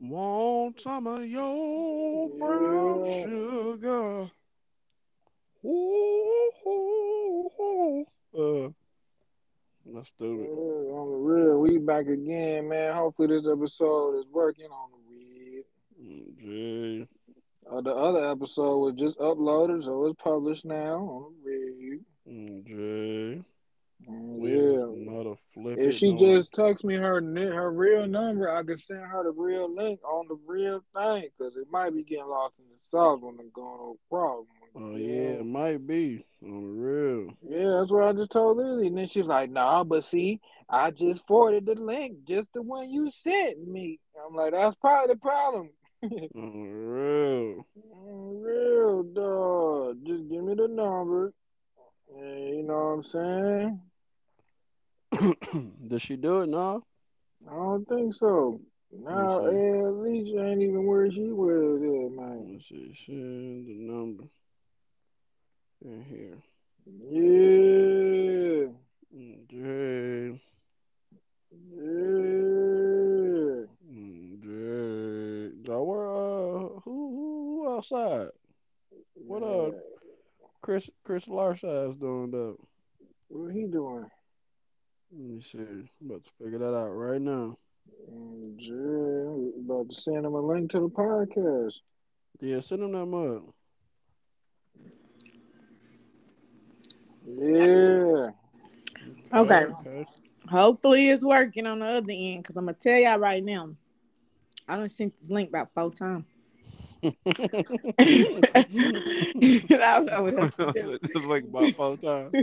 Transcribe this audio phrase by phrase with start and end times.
[0.00, 3.22] Want some of your brown Yeah.
[3.24, 4.30] sugar?
[5.64, 8.06] Ooh, ooh, ooh.
[8.32, 8.68] Uh,
[9.86, 10.48] that's Yeah, stupid.
[10.50, 12.94] on the real, we back again, man.
[12.94, 15.64] Hopefully this episode is working on the real.
[16.00, 17.08] Mm, Gee.
[17.68, 21.98] Uh, the other episode was just uploaded, so it's published now on the real.
[22.64, 22.72] Gee.
[22.74, 23.44] Mm,
[24.08, 25.74] Yeah.
[25.76, 29.74] If she just texts me her her real number, I can send her the real
[29.74, 33.36] link on the real thing, cause it might be getting lost in the sauce when
[33.40, 34.46] it's going across.
[34.74, 37.32] Oh yeah, it might be on the real.
[37.42, 38.86] Yeah, that's what I just told Lily.
[38.86, 40.40] And then she's like, nah, but see,
[40.70, 43.98] I just forwarded the link, just the one you sent me.
[44.26, 45.70] I'm like, that's probably the problem.
[46.34, 47.66] Real.
[48.04, 49.98] Real dog.
[50.06, 51.32] Just give me the number.
[52.16, 53.80] And you know what I'm saying?
[55.88, 56.48] Did she do it?
[56.48, 56.84] No.
[57.46, 58.60] I don't think so.
[58.92, 59.56] Now, see.
[59.56, 62.52] eh, at least you ain't even where she was at, man.
[62.52, 62.94] Let's see.
[63.04, 64.24] Send the number
[65.84, 66.38] in here.
[67.10, 68.68] Yeah.
[69.14, 70.40] Okay.
[71.74, 71.98] Yeah.
[74.44, 74.78] Okay.
[75.68, 78.28] Now where uh who who, outside?
[79.14, 79.72] What uh
[80.62, 82.58] Chris Chris Larside's doing though?
[83.28, 84.06] What he doing?
[85.10, 85.58] Let me see.
[85.58, 87.56] I'm about to figure that out right now.
[88.58, 91.76] Yeah, about to send him a link to the podcast.
[92.40, 93.50] Yeah, send him that mug.
[97.26, 98.30] Yeah.
[99.32, 99.64] Okay.
[99.64, 100.06] Okay.
[100.48, 103.70] Hopefully it's working on the other end because I'm gonna tell y'all right now.
[104.68, 106.24] I done sent this link about four times.
[107.02, 107.14] I
[109.68, 110.98] don't know what else to do.
[111.02, 112.34] Just like about four times.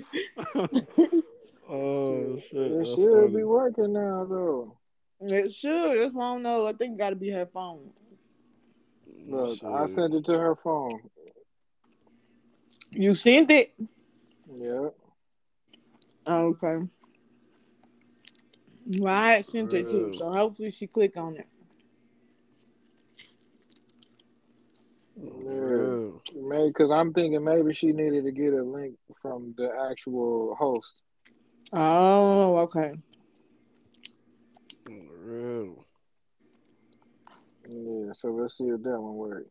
[1.69, 2.71] oh shit.
[2.71, 3.35] It That's should funny.
[3.35, 4.77] be working now, though.
[5.21, 5.99] It should.
[5.99, 6.67] That's why I don't know.
[6.67, 7.89] I think it gotta be her phone.
[9.27, 11.01] Look, Let's I sent it to her phone.
[12.91, 13.73] You sent it?
[14.59, 14.89] Yeah.
[16.27, 16.87] Okay.
[18.87, 20.13] Well, I had sent it too, Real.
[20.13, 21.47] so hopefully she click on it.
[25.17, 26.21] Real.
[26.35, 31.01] Maybe because I'm thinking maybe she needed to get a link from the actual host.
[31.73, 32.93] Oh, okay.
[34.87, 35.85] Real.
[37.67, 39.49] Yeah, so let's see if that one works.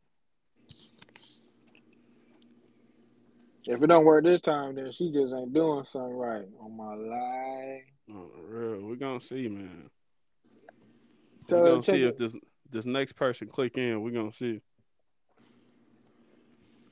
[3.66, 6.94] If it don't work this time, then she just ain't doing something right on my
[6.94, 7.82] life.
[8.10, 8.86] Oh, real.
[8.86, 9.88] We're gonna see, man.
[11.48, 12.36] So We're gonna see it- if this
[12.70, 14.02] this next person click in.
[14.02, 14.60] We're gonna see.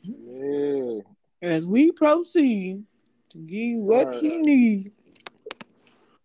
[0.03, 1.01] Yeah.
[1.43, 2.85] As we proceed
[3.31, 4.23] to give you what Alright.
[4.23, 4.93] you need.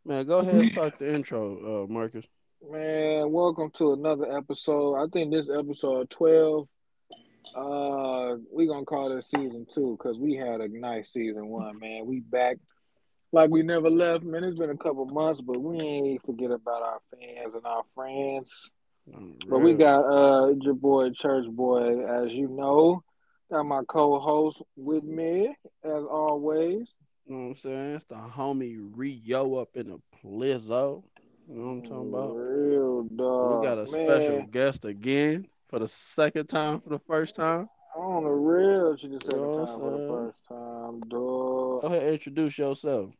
[0.08, 2.24] Man, go ahead and start the intro, uh, Marcus.
[2.72, 4.96] Man, welcome to another episode.
[4.96, 6.66] I think this episode twelve.
[7.54, 11.78] Uh, we gonna call this season two because we had a nice season one.
[11.80, 12.56] Man, we back
[13.34, 14.24] like we never left.
[14.24, 17.84] Man, it's been a couple months, but we ain't forget about our fans and our
[17.94, 18.72] friends.
[19.50, 23.04] But we got uh your boy Church Boy, as you know.
[23.52, 25.54] Got my co-host with me
[25.84, 26.96] as always.
[27.28, 27.96] You know what I'm saying?
[27.96, 31.04] It's the homie Rio up in the Plizzo.
[31.50, 32.36] You know what I'm talking about?
[32.36, 33.62] Real dog.
[33.62, 37.68] we got a Man, special guest again for the second time for the first time.
[37.96, 40.08] On the real, she the second You know what time I'm for the saying?
[40.08, 41.82] first time, dog.
[41.82, 43.12] Go ahead introduce yourself.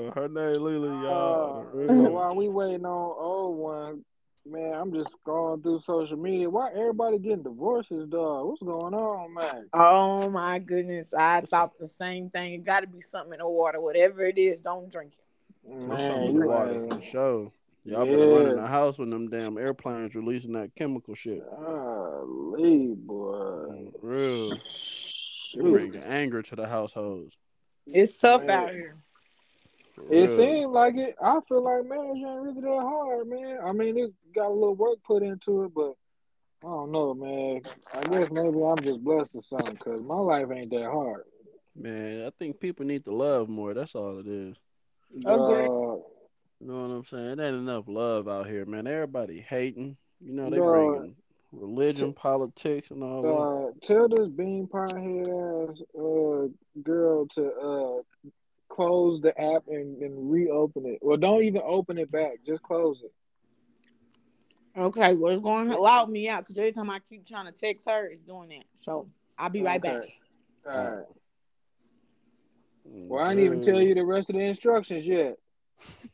[0.02, 0.12] real.
[0.12, 1.66] Her name Lily, y'all.
[1.66, 4.04] Uh, so while we waiting on old one,
[4.48, 6.48] man, I'm just going through social media.
[6.48, 8.46] Why everybody getting divorces, dog?
[8.48, 9.68] What's going on, man?
[9.72, 11.12] oh my goodness.
[11.14, 12.54] I thought the same thing.
[12.54, 13.80] It gotta be something in the water.
[13.80, 15.68] Whatever it is, don't drink it.
[15.68, 17.52] There's Man, something in you the water ain't- for sure.
[17.84, 21.40] Y'all better run in the house when them damn airplanes releasing that chemical shit.
[21.48, 23.90] Golly, boy.
[24.00, 24.52] For real.
[24.54, 24.60] It
[25.52, 25.62] Shoot.
[25.72, 27.32] bring anger to the households.
[27.86, 28.50] It's tough Man.
[28.50, 28.96] out here.
[29.96, 30.26] For It real.
[30.28, 31.16] seems like it.
[31.20, 33.58] I feel like marriage ain't really that hard, man.
[33.64, 35.94] I mean, it's got a little work put into it, but
[36.62, 37.62] I don't know, man.
[37.94, 41.24] I guess maybe I'm just blessed or something because my life ain't that hard.
[41.74, 43.74] Man, I think people need to love more.
[43.74, 44.56] That's all it is.
[45.14, 45.24] Agreed.
[45.66, 46.02] Dog,
[46.60, 47.24] You know what I'm saying?
[47.26, 48.86] It ain't enough love out here, man.
[48.86, 49.96] Everybody hating.
[50.20, 50.66] You know, they Dog.
[50.66, 51.16] bringing
[51.52, 53.28] religion, politics, and all that.
[53.28, 56.48] uh, tell this bean pie head ass uh,
[56.82, 58.30] girl to uh,
[58.68, 60.98] close the app and, and reopen it.
[61.02, 62.38] Well, don't even open it back.
[62.46, 63.12] Just close it.
[64.78, 67.52] Okay, well, it's going to allow me out because every time I keep trying to
[67.52, 68.64] text her, it's doing that.
[68.76, 69.08] So
[69.38, 69.96] I'll be right back.
[69.96, 70.14] Okay.
[70.66, 71.04] All right.
[72.84, 75.36] Well, I didn't even tell you the rest of the instructions yet.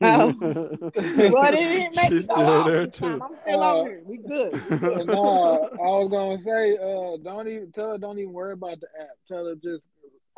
[0.04, 0.34] Oh.
[0.40, 3.22] well, it didn't make me She's go still there this time.
[3.22, 4.02] I'm still Uh, on here.
[4.04, 4.60] We good.
[4.82, 8.80] And, uh, I was gonna say, uh, don't even tell her, don't even worry about
[8.80, 9.10] the app.
[9.28, 9.88] Tell her just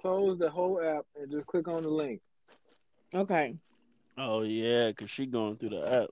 [0.05, 2.21] close the whole app and just click on the link.
[3.15, 3.57] Okay.
[4.19, 6.11] Oh yeah, cause she going through the app.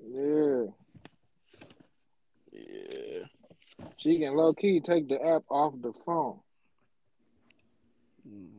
[0.00, 0.66] Yeah,
[2.52, 3.24] Yeah.
[3.96, 6.38] she can low key take the app off the phone.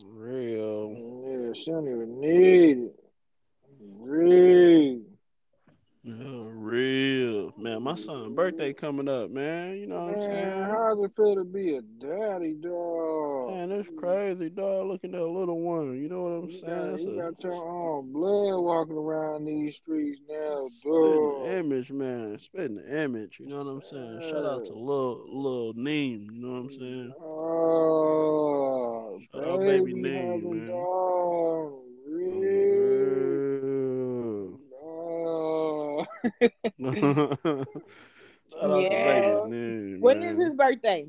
[0.03, 0.91] Real.
[1.25, 2.95] Yeah, she don't even need it.
[3.79, 5.01] Real.
[6.03, 7.53] Yeah, real.
[7.57, 9.77] Man, my son's birthday coming up, man.
[9.77, 10.69] You know what I'm Man, saying?
[10.69, 13.47] how's it feel to be a daddy dog?
[13.47, 14.87] Man, it's crazy, dog.
[14.87, 15.97] Looking at a little one.
[16.01, 16.97] You know what I'm You saying?
[16.97, 21.55] got, you a got your own blood walking around these streets now, dog.
[21.57, 22.37] image, man.
[22.39, 23.39] Spitting the image.
[23.39, 24.21] You know what I'm saying?
[24.21, 26.29] Shout out to little Lil Neem.
[26.31, 27.15] You know what I'm saying?
[27.21, 30.65] Oh, Shout out baby baby name, man.
[30.65, 31.83] dog.
[32.05, 32.45] Real.
[33.59, 34.59] Real.
[34.69, 34.69] dog.
[34.69, 36.07] Shout out
[38.81, 39.21] Yeah.
[39.21, 40.29] to baby When man.
[40.29, 41.05] is his birthday?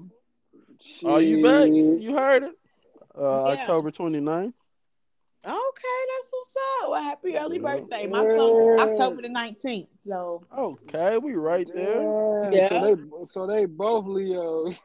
[1.04, 1.68] Oh, you back?
[1.68, 2.52] You heard it?
[3.18, 3.62] Uh, Yeah.
[3.62, 4.54] October 29th.
[5.42, 6.90] Okay, that's what's up.
[6.90, 7.62] Well, happy early Yeah.
[7.62, 8.06] birthday.
[8.06, 9.88] My son, October the 19th.
[10.00, 12.02] So, Okay, we right there.
[12.42, 12.68] Damn, Yeah.
[12.68, 14.80] So they, so they both Leos.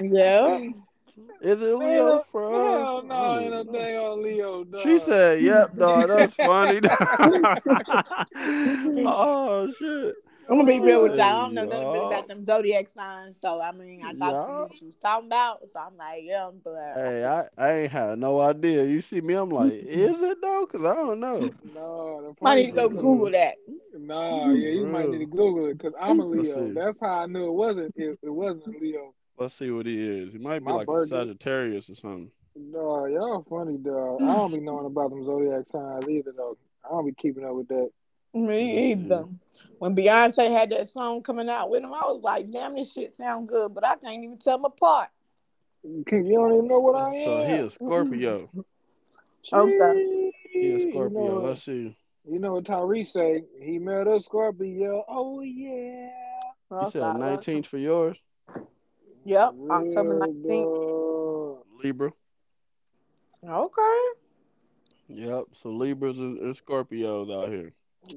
[0.00, 0.60] yeah.
[1.40, 2.78] Is it Leo for us?
[2.84, 4.64] Hell no, oh, ain't no dang on Leo.
[4.64, 4.82] Dog.
[4.82, 6.08] She said, "Yep, dog.
[6.14, 6.80] That's funny."
[9.06, 10.14] oh shit!
[10.50, 11.26] I'm gonna be real with y'all.
[11.26, 14.32] I don't know Hey, nothing really about them zodiac signs, so I mean, I thought
[14.32, 14.62] Y'all.
[14.62, 15.60] what you was talking about.
[15.70, 18.84] So I'm like, yeah, but Hey, I, I ain't had no idea.
[18.86, 19.34] You see me?
[19.34, 20.66] I'm like, is it though?
[20.66, 21.50] Cause I don't know.
[21.74, 23.56] No, the I need to go funny uh, Google that.
[23.98, 26.72] Nah, yeah, you might need to Google it because I'm a Leo.
[26.72, 27.92] That's how I knew it wasn't.
[27.96, 29.14] It, it wasn't Leo.
[29.38, 30.32] Let's see what he is.
[30.32, 31.06] He might be My like a.
[31.06, 32.30] Sagittarius or something.
[32.56, 34.20] No, y'all funny, dog.
[34.22, 36.56] I don't be knowing about them zodiac signs either, though.
[36.84, 37.90] I don't be keeping up with that.
[38.34, 39.26] Me either.
[39.78, 43.14] When Beyonce had that song coming out with him, I was like, damn, this shit
[43.14, 45.08] sound good, but I can't even tell them apart.
[45.84, 47.24] You don't even know what I am.
[47.24, 48.50] So he a Scorpio.
[49.52, 50.32] Okay.
[50.52, 51.20] He a You Scorpio.
[51.40, 51.96] know, Let's see.
[52.28, 53.44] you know what Tyrese say?
[53.62, 55.04] He met a Scorpio.
[55.08, 56.10] Oh yeah.
[56.70, 58.18] You said 19th for yours,
[59.28, 61.84] Yep, October Real 19th.
[61.84, 62.12] Libra.
[63.46, 63.98] Okay.
[65.08, 65.44] Yep.
[65.62, 67.74] So Libras and, and Scorpios out here.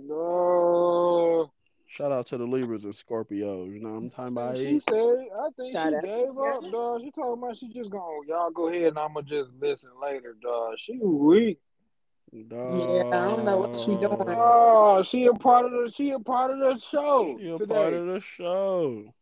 [0.07, 1.51] No.
[1.87, 3.73] Shout out to the Libras and Scorpios.
[3.73, 4.57] You know what I'm talking about?
[4.57, 6.03] She said, I think Shout she out.
[6.03, 7.01] gave up, dog.
[7.03, 10.75] She told me she just gonna y'all go ahead and I'ma just listen later, dog.
[10.77, 11.59] She weak.
[12.31, 14.15] Yeah, I don't know what she doing.
[14.29, 17.75] Oh, she a part of the she a part of the show She a today.
[17.75, 19.13] part of the show.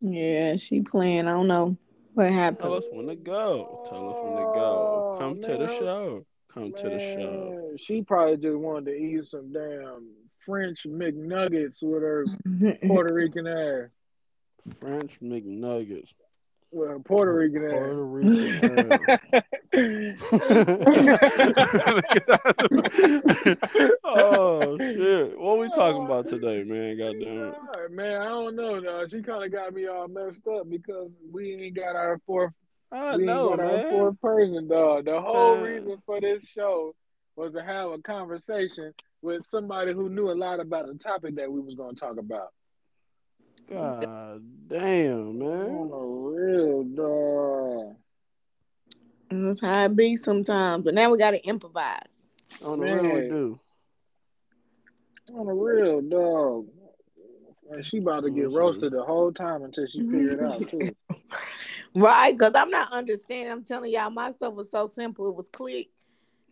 [0.00, 1.26] Yeah, she playing.
[1.26, 1.76] I don't know
[2.14, 2.60] what happened.
[2.60, 3.86] Tell us when to go.
[3.88, 5.14] Tell us when to go.
[5.14, 6.24] Oh, Come to the show.
[6.52, 7.72] Come to the show.
[7.76, 10.08] She probably just wanted to eat some damn
[10.38, 12.24] French McNuggets with her
[12.86, 13.88] Puerto Rican ass.
[14.80, 16.08] French McNuggets.
[16.70, 18.98] With her Puerto Rican Puerto Rican
[24.04, 25.38] oh shit!
[25.38, 26.98] What we talking about oh, today, man?
[26.98, 27.54] Goddamn.
[27.54, 29.10] Yeah, man, I don't know, dog.
[29.10, 32.52] She kind of got me all messed up because we ain't got our fourth,
[32.92, 33.90] I we know, ain't got our man.
[33.90, 35.06] fourth person, dog.
[35.06, 35.64] The whole Man.
[35.64, 36.94] reason for this show
[37.34, 41.50] was to have a conversation with somebody who knew a lot about the topic that
[41.50, 42.52] we was going to talk about.
[43.70, 45.70] God damn, man.
[45.70, 46.34] On man.
[46.34, 47.96] real, dog.
[49.30, 50.84] That's how it be sometimes.
[50.84, 52.00] But now we gotta improvise.
[52.62, 53.28] On the real, we Man.
[53.28, 53.60] do.
[55.34, 56.66] On the real, dog.
[57.70, 60.96] And she about to get roasted the whole time until she figure it out too.
[61.94, 62.32] Right?
[62.32, 63.50] Because I'm not understanding.
[63.50, 65.28] I'm telling y'all, my stuff was so simple.
[65.30, 65.88] It was click.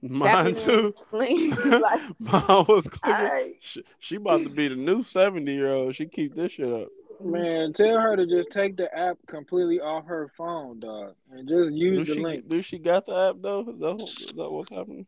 [0.03, 0.95] Mine tapping in, too.
[1.11, 1.51] clean.
[1.57, 3.25] like, Mine was all clicking.
[3.25, 3.55] right.
[3.61, 5.95] She, she about to be the new seventy year old.
[5.95, 6.89] She keep this shit up.
[7.21, 11.71] Man, tell her to just take the app completely off her phone, dog, and just
[11.71, 12.49] Do use the she link.
[12.49, 13.61] do she got the app though?
[13.61, 15.07] Is that, is that what's happening?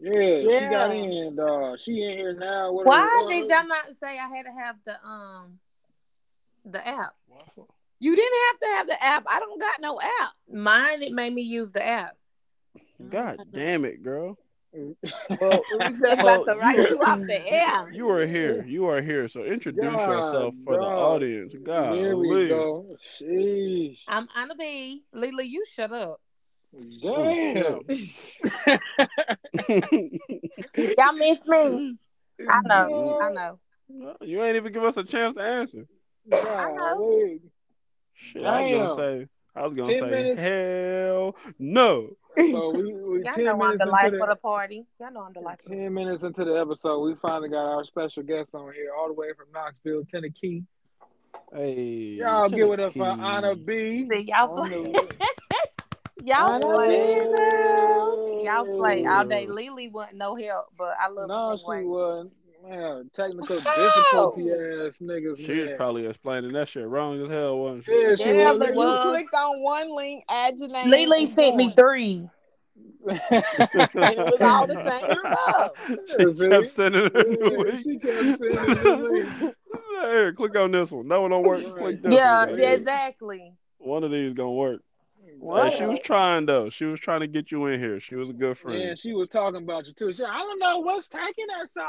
[0.00, 1.78] Yeah, she got in, dog.
[1.78, 2.72] She in here now.
[2.72, 5.58] With Why did y'all not say I had to have the um
[6.64, 7.14] the app?
[8.00, 9.24] You didn't have to have the app.
[9.28, 10.32] I don't got no app.
[10.52, 12.16] Mine it made me use the app.
[13.10, 14.38] God damn it, girl.
[15.40, 17.90] Well, just about to write you off the air.
[17.92, 18.64] You are here.
[18.64, 19.28] You are here.
[19.28, 21.54] So introduce God, yourself for the audience.
[21.64, 22.96] God, Here we go.
[23.20, 23.98] Sheesh.
[24.08, 25.02] I'm Anna B.
[25.12, 26.20] Lila, you shut up.
[27.02, 27.80] Oh, Damn.
[30.98, 31.96] Y'all miss me.
[32.48, 33.18] I know.
[33.20, 33.58] I know.
[34.20, 35.86] you ain't even give us a chance to answer.
[36.30, 37.40] Golly.
[38.14, 39.26] Shit, I was gonna say.
[39.54, 40.40] I was gonna 10 say minutes?
[40.40, 42.10] hell no.
[42.38, 44.86] So we, we Y'all 10 know I'm minutes the life into for the, the party.
[45.00, 47.64] Y'all know I'm the life for the 10 minutes into the episode, we finally got
[47.74, 50.64] our special guest on here, all the way from Knoxville, Tennessee.
[51.52, 54.08] Hey, Y'all give it up for Anna B.
[54.08, 54.92] See, y'all play.
[56.24, 57.18] y'all Anna play.
[58.38, 58.44] B.
[58.44, 59.46] Y'all play all day.
[59.46, 61.84] Lily wasn't no help, but I love No, she anyway.
[61.84, 62.32] wasn't.
[62.68, 65.38] Man, technical difficulty ass niggas.
[65.44, 67.92] She was probably explaining that shit wrong as hell, wasn't she?
[67.92, 68.58] Yeah, she Yeah, was.
[68.58, 70.88] but you clicked on one link, add your name.
[70.90, 72.28] Lily sent me three.
[73.08, 74.74] And it was all the
[76.18, 76.40] same result.
[76.40, 79.54] she kept sending her new Yeah, she kept sending the links.
[80.02, 81.08] Here, click on this one.
[81.08, 81.62] That one don't work.
[81.76, 82.58] Click this Yeah, one.
[82.58, 83.52] yeah, exactly.
[83.78, 84.82] One of these gonna work.
[85.38, 85.66] What?
[85.66, 86.70] And she was trying though.
[86.70, 88.00] She was trying to get you in here.
[88.00, 88.80] She was a good friend.
[88.80, 90.12] Yeah, she was talking about you too.
[90.12, 91.86] She, I don't know what's taking us so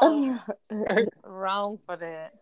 [0.00, 0.40] long.
[1.24, 2.32] Wrong for that.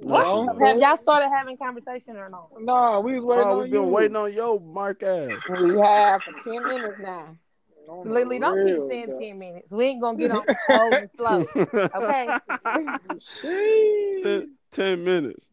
[0.00, 2.48] No, Have y'all started having conversation or not?
[2.60, 3.88] no, we was waiting oh, on we've been you.
[3.88, 5.30] waiting on your mark ass.
[5.48, 7.36] we have for 10 minutes now.
[7.88, 9.20] On the Lily, don't real, keep saying though.
[9.20, 9.72] 10 minutes.
[9.72, 11.46] We ain't gonna get on slow and slow.
[11.54, 12.28] Okay.
[13.18, 14.22] Sheesh.
[14.22, 15.48] ten, 10 minutes.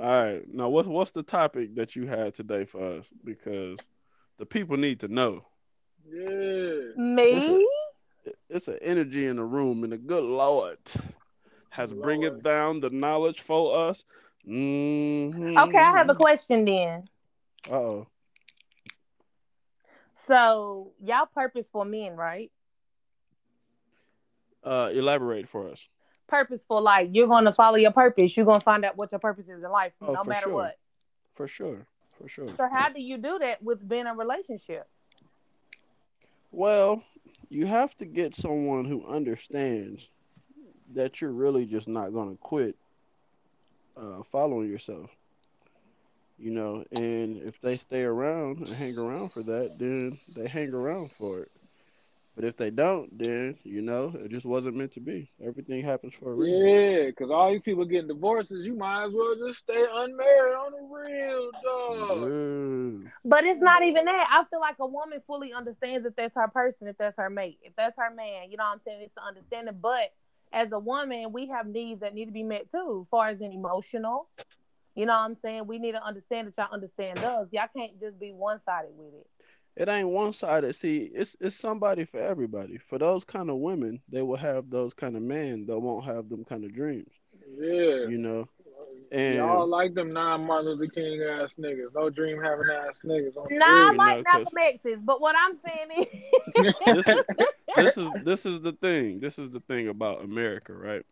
[0.00, 0.42] All right.
[0.52, 3.06] Now, what's what's the topic that you had today for us?
[3.24, 3.78] Because
[4.38, 5.44] the people need to know.
[6.10, 6.92] Yeah.
[6.96, 7.66] Me?
[8.48, 10.78] It's an energy in the room, and the good Lord
[11.70, 14.04] has bring it down the knowledge for us.
[14.46, 15.56] Mm-hmm.
[15.56, 17.02] Okay, I have a question then.
[17.70, 18.06] Uh oh.
[20.14, 22.50] So y'all purposeful men, right?
[24.62, 25.88] Uh, elaborate for us.
[26.36, 28.34] Purposeful, like you're gonna follow your purpose.
[28.34, 30.54] You're gonna find out what your purpose is in life, Oh, no matter sure.
[30.54, 30.78] what.
[31.34, 31.86] For sure.
[32.16, 32.48] For sure.
[32.56, 34.88] So how do you do that with being in a relationship?
[36.50, 37.02] Well,
[37.50, 40.08] you have to get someone who understands
[40.94, 42.76] that you're really just not going to quit
[43.98, 45.10] uh, following yourself.
[46.38, 50.72] You know, and if they stay around and hang around for that, then they hang
[50.72, 51.52] around for it.
[52.34, 55.30] But if they don't, then you know it just wasn't meant to be.
[55.44, 56.66] Everything happens for a reason.
[56.66, 60.72] Yeah, because all these people getting divorces, you might as well just stay unmarried on
[60.72, 63.02] the real dog.
[63.02, 63.10] Yeah.
[63.22, 64.26] But it's not even that.
[64.30, 67.58] I feel like a woman fully understands if that's her person, if that's her mate,
[67.62, 68.50] if that's her man.
[68.50, 69.02] You know what I'm saying?
[69.02, 69.76] It's an understanding.
[69.80, 70.14] But
[70.54, 73.42] as a woman, we have needs that need to be met too, as far as
[73.42, 74.28] an emotional.
[74.94, 75.66] You know what I'm saying?
[75.66, 77.48] We need to understand that y'all understand us.
[77.50, 79.26] Y'all can't just be one sided with it.
[79.76, 80.74] It ain't one sided.
[80.74, 82.78] See, it's it's somebody for everybody.
[82.78, 86.28] For those kind of women, they will have those kind of men that won't have
[86.28, 87.12] them kind of dreams.
[87.58, 88.06] Yeah.
[88.08, 88.48] You know.
[89.10, 91.88] And Y'all like them non Martin Luther King ass niggas.
[91.94, 93.36] No dream having ass niggas.
[93.36, 97.08] On the Nah, I like know, 'cause- Malcolm X's, but what I'm saying is, this
[97.08, 97.24] is
[97.76, 99.20] this is this is the thing.
[99.20, 101.04] This is the thing about America, right?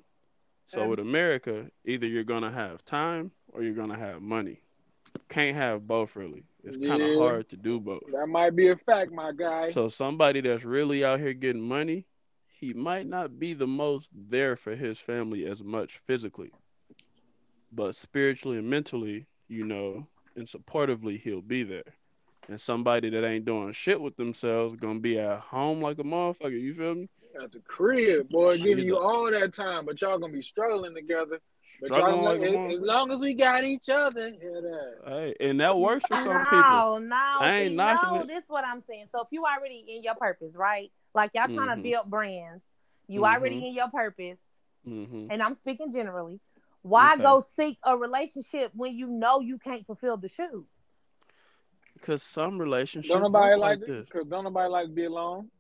[0.69, 4.61] So um, with America, either you're gonna have time or you're gonna have money.
[5.29, 6.45] Can't have both really.
[6.65, 7.19] It's kind of Yeah.
[7.19, 8.03] hard to do both.
[8.13, 9.71] That might be a fact, my guy.
[9.71, 12.07] So somebody that's really out here getting money,
[12.59, 16.53] he might not be the most there for his family as much physically,
[17.73, 21.95] but spiritually and mentally, you know, and supportively, he'll be there.
[22.49, 26.61] And somebody that ain't doing shit with themselves gonna be at home like a motherfucker.
[26.61, 27.09] You feel me?
[27.41, 31.39] At the crib, boy, giving you all that time, but y'all gonna be struggling together.
[31.81, 34.33] But Struggling like, like a as, as long as we got each other.
[35.07, 36.63] Hey, and that works for some people.
[36.63, 37.17] no, no.
[37.41, 38.27] I ain't see, knocking no, it.
[38.29, 39.07] this is what I'm saying.
[39.11, 40.91] So if you already in your purpose, right?
[41.15, 41.77] Like y'all trying Mhm.
[41.77, 42.65] to build brands,
[43.09, 43.35] you Mhm.
[43.35, 44.41] already in your purpose,
[44.85, 46.41] hmm and I'm speaking generally.
[46.83, 47.23] Why Okay.
[47.23, 50.89] go seek a relationship when you know you can't fulfill the shoes?
[51.95, 54.09] Because some relationships Don't nobody like, like this.
[54.11, 55.51] cause don't nobody like to be alone.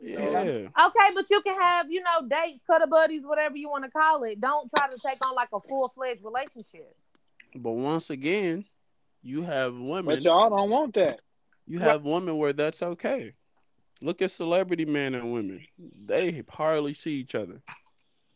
[0.00, 0.40] Yeah.
[0.40, 4.22] Okay, but you can have, you know, dates, cuddle buddies, whatever you want to call
[4.24, 4.40] it.
[4.40, 6.94] Don't try to take on like a full fledged relationship.
[7.54, 8.64] But once again,
[9.22, 10.06] you have women.
[10.06, 11.20] But y'all don't want that.
[11.66, 13.34] You have women where that's okay.
[14.00, 15.66] Look at celebrity men and women.
[16.06, 17.60] They hardly see each other.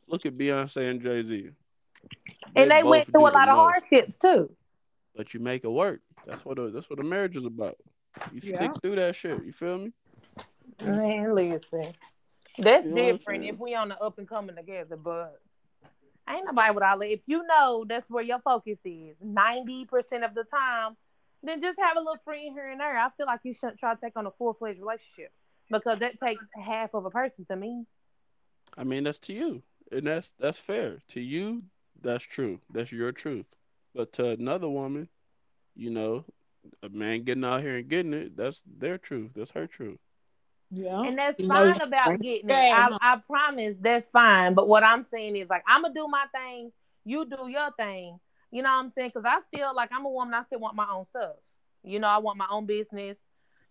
[0.07, 1.51] Look at Beyonce and Jay Z.
[2.55, 4.51] And they went through a lot of hardships too.
[5.17, 6.01] But you make it work.
[6.27, 7.77] That's what a, that's what a marriage is about.
[8.33, 8.57] You Yeah.
[8.57, 9.43] stick through that shit.
[9.45, 9.93] You feel me?
[10.83, 11.85] Man, listen.
[12.59, 15.41] That's You know what I'm different if we on the up and coming together, but
[16.29, 17.13] ain't nobody with all that.
[17.13, 19.89] If you know that's where your focus is 90%
[20.25, 20.97] of the time,
[21.43, 22.99] then just have a little friend here and there.
[22.99, 25.33] I feel like you shouldn't try to take on a full fledged relationship
[25.71, 27.85] because that takes half of a person to me.
[28.77, 29.63] I mean, that's to you,
[29.93, 30.99] and that's that's fair.
[31.09, 31.63] To you,
[32.01, 32.61] that's true.
[32.73, 33.47] That's your truth.
[33.95, 35.09] But to another woman,
[35.77, 36.25] you know,
[36.83, 39.31] a man getting out here and getting it, that's their truth.
[39.37, 39.99] That's her truth.
[40.75, 41.03] Yeah.
[41.03, 42.53] And that's You fine know, about getting it.
[42.53, 42.97] I.
[43.01, 44.55] I promise that's fine.
[44.55, 46.73] But what I'm saying is like I'm gonna do my thing,
[47.05, 48.19] you do your thing.
[48.51, 49.11] You know what I'm saying?
[49.15, 50.35] Because I still like I'm a woman.
[50.35, 51.37] I still want my own stuff.
[51.83, 53.19] You know, I want my own business.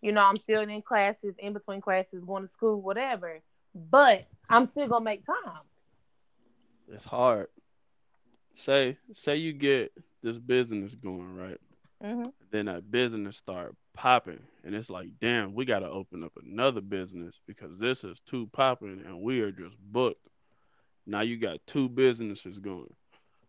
[0.02, 3.40] You know, I'm still in classes, in between classes, going to school, whatever.
[3.74, 5.62] But I'm still gonna make time.
[6.92, 7.48] It's hard.
[8.56, 11.60] Say say you get this business going right,
[12.04, 16.82] hmm then that business start popping, and it's like, damn, we gotta open up another
[16.82, 20.28] business because this is too popping, and we are just booked.
[21.08, 22.94] Now you got two businesses going.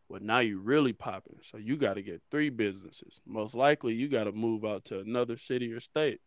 [0.08, 3.20] Well, now you really popping, so you got to get three businesses.
[3.26, 6.20] Most likely, you got to move out to another city or state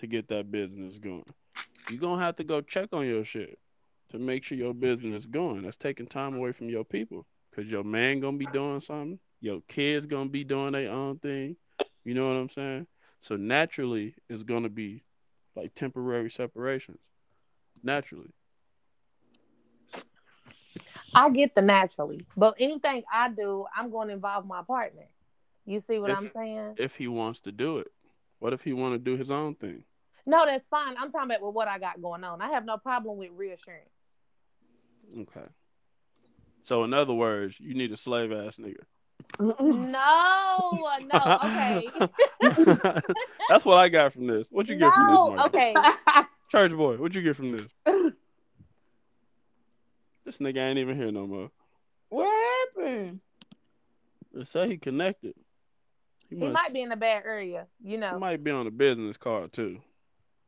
[0.00, 1.24] to get that business going.
[1.90, 3.58] You're gonna have to go check on your shit
[4.10, 5.62] to make sure your business going.
[5.62, 7.26] That's taking time away from your people.
[7.54, 11.56] Cause your man gonna be doing something, your kids gonna be doing their own thing.
[12.08, 12.86] You know what I'm saying?
[13.20, 15.04] So naturally, it's gonna be
[15.54, 17.00] like temporary separations.
[17.82, 18.30] Naturally.
[21.14, 25.06] I get the naturally, but anything I do, I'm going to involve my partner.
[25.66, 26.74] You see what If- I'm saying?
[26.78, 27.92] If he wants to do it.
[28.38, 29.84] What if he want to do his own thing?
[30.24, 30.96] No, that's fine.
[30.98, 32.40] I'm talking about with what I got going on.
[32.40, 33.88] I have no problem with reassurance.
[35.14, 35.46] Okay.
[36.62, 38.84] So in other words, you need a slave ass nigga.
[39.40, 41.88] No, no, okay.
[43.48, 44.48] That's what I got from this.
[44.50, 45.16] What you get from this?
[45.16, 45.74] No, okay.
[46.50, 47.66] Church boy, what you get from this?
[50.24, 51.50] This nigga ain't even here no more.
[52.10, 53.20] what happened?
[54.32, 55.34] They say he connected.
[56.28, 58.12] He, He must, might be in a bad area, you know.
[58.14, 59.80] he might be on a business card too.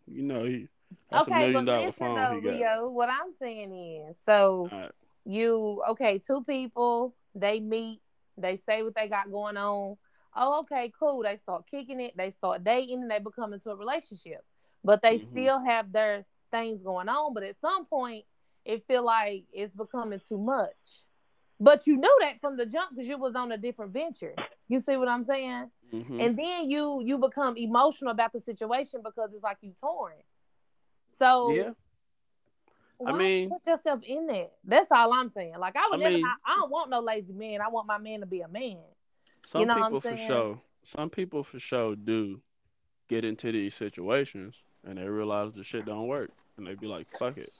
[0.07, 0.69] You know he.
[1.11, 2.51] That's a Okay, million but dollar listen phone though, he got.
[2.51, 3.73] Rio, what I'm saying
[4.11, 4.91] is, so Alright.
[5.25, 8.01] you okay, two people, they meet,
[8.41, 9.97] they say what they got going on.
[10.37, 11.23] Oh, okay, cool.
[11.23, 14.45] They start kicking it, they start dating, and they become into a relationship.
[14.85, 15.21] But they Mhm.
[15.21, 17.35] still have their things going on.
[17.35, 18.25] But at some point,
[18.65, 21.03] it feel like it's becoming too much.
[21.59, 24.35] But you knew that from the jump because you was on a different venture.
[24.69, 25.71] You see what I'm saying?
[25.93, 26.21] Mhm.
[26.21, 30.15] and then you you become emotional about the situation because it's like you torn.
[31.19, 31.71] So yeah,
[33.01, 34.53] why mean- put yourself in that.
[34.65, 35.55] That's all I'm saying.
[35.59, 36.17] Like I would I never.
[36.17, 37.61] mean- I, I don't want no lazy man.
[37.61, 38.79] I want my man to be a man.
[39.47, 40.29] some know what I'm people for saying?
[40.29, 40.61] sure.
[40.85, 42.41] Some people for sure do
[43.09, 47.11] get into these situations and they realize the shit don't work and they be like,
[47.11, 47.51] fuck it.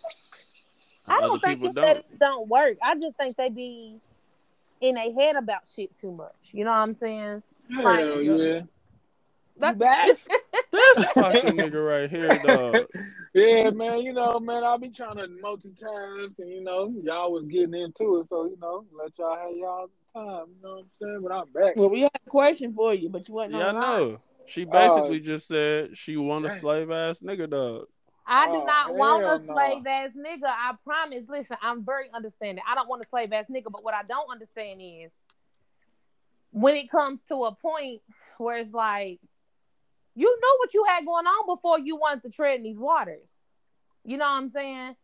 [1.09, 2.79] I don't think people it's that it don't work.
[2.83, 3.99] I just think they be
[4.81, 6.35] in their head about shit too much.
[6.53, 7.43] You know what I'm saying?
[7.75, 8.61] Hell yeah.
[9.63, 10.07] You back?
[10.73, 12.87] This fucking nigga right here, dog.
[13.33, 17.45] Yeah, man, you know, man, I'll be trying to multitask and you know, y'all was
[17.45, 20.91] getting into it, so you know, let y'all have y'all time, you know what I'm
[21.01, 21.21] saying?
[21.23, 21.77] But I'm back.
[21.77, 24.19] Well, we had a question for you, but you wasn't Yeah, I on the know.
[24.47, 27.87] She basically Uh, just said she want a slave ass nigga dog.
[28.27, 29.55] I do Oh, not want a hell no.
[29.55, 30.47] slave ass nigga.
[30.47, 31.29] I promise.
[31.29, 32.65] Listen, I'm very understanding.
[32.69, 35.13] I don't want a slave ass nigga, but what I don't understand is
[36.51, 38.03] when it comes to a point
[38.39, 39.21] where it's like
[40.21, 43.33] you knew what you had going on before you wanted to tread in these waters.
[44.05, 44.95] You know what I'm saying?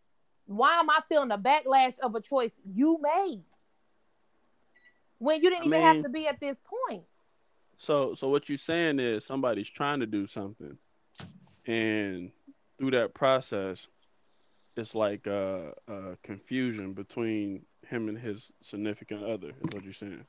[0.44, 3.42] Why am I feeling the backlash of a choice you made
[5.16, 7.04] when you didn't I even mean- have to be at this point?
[7.78, 10.76] So so what you're saying is somebody's trying to do something
[11.66, 12.30] and
[12.78, 13.88] through that process
[14.76, 20.26] it's like uh, uh confusion between him and his significant other is what you're saying.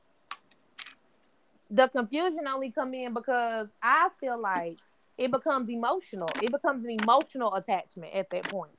[1.69, 4.77] The confusion only come in because I feel like
[5.17, 6.30] it becomes emotional.
[6.41, 8.71] It becomes an emotional attachment at that point.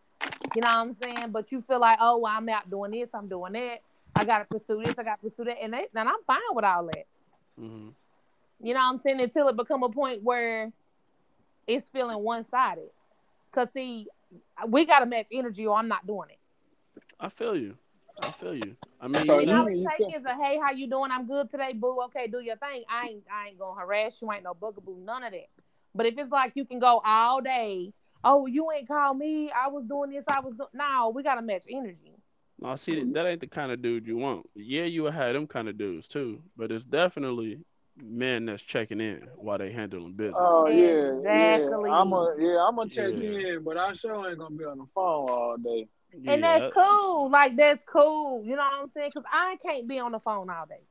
[0.55, 1.31] You know what I'm saying?
[1.31, 3.81] But you feel like, oh, well, I'm out doing this, I'm doing that.
[4.17, 6.87] I gotta pursue this, I gotta pursue that, and, that, and I'm fine with all
[6.87, 7.07] that.
[7.59, 7.89] hmm
[8.63, 9.21] You know what I'm saying?
[9.21, 10.73] Until it become a point where
[11.67, 12.91] it's feeling one sided.
[13.53, 14.07] Cause see,
[14.67, 16.39] we gotta match energy, or I'm not doing it.
[17.21, 17.77] I feel you.
[18.23, 18.77] I feel you.
[19.01, 21.11] I mean, So you know, all it you take is a hey, how you doing?
[21.11, 22.01] I'm good today, boo.
[22.07, 22.85] Okay, do your thing.
[22.91, 25.49] I ain't I ain't gonna harass you, ain't no bugaboo, none of that.
[25.95, 27.93] But if it's like you can go all day,
[28.25, 30.67] oh, you ain't call me, I was doing this, I was do-.
[30.73, 32.13] no, we gotta match energy.
[32.61, 34.47] no, see that ain't the kind of dude you want.
[34.55, 37.61] Yeah, you would have them kind of dudes too, but it's definitely
[38.01, 40.37] men that's checking in while they handling business.
[40.41, 41.91] Oh yeah, Exactly.
[41.91, 41.97] yeah.
[42.01, 43.55] I'm a yeah, I'm gonna check Yeah.
[43.55, 45.89] in, but I sure ain't gonna be on the phone all day.
[46.13, 47.31] And that's cool.
[47.31, 48.45] Like that's cool.
[48.45, 49.11] You know what I'm saying?
[49.13, 50.83] Cause I can't be on the phone all day.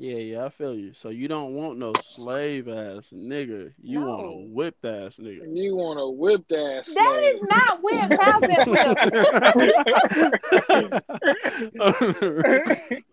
[0.00, 0.92] Yeah, yeah, I feel you.
[0.94, 3.72] So you don't want no slave ass nigga.
[3.82, 4.28] You want No.
[4.28, 5.40] a whipped ass nigga.
[5.52, 6.84] You want to whip that?
[6.94, 8.20] That is not whip.
[8.20, 8.98] How's that whip?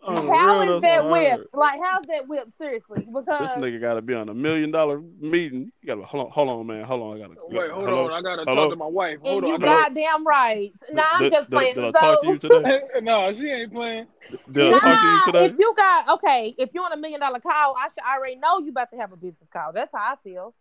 [0.03, 1.49] On the How real, is that what I whip?
[1.53, 2.47] Like how's that whip?
[2.57, 5.71] Seriously, because This nigga gotta be on a million dollar meeting.
[5.81, 6.83] You gotta hold on, hold on, man.
[6.85, 8.05] Hold on, I gotta Wait, hold hello?
[8.05, 8.11] on.
[8.13, 8.63] I gotta Hello?
[8.65, 9.17] talk to my wife.
[9.23, 9.63] Hold and you on.
[9.63, 10.71] I gotta- goddamn right.
[10.91, 11.75] Nah, I'm Did- just playing.
[11.75, 12.81] Did I so, talk to you today?
[13.01, 14.05] no, she ain't playing.
[14.51, 15.45] Did I talk to you Nah, today?
[15.45, 18.59] if you got okay, if you want a million dollar call, I should already know
[18.59, 19.71] you about to have a business call.
[19.73, 20.53] That's how I feel.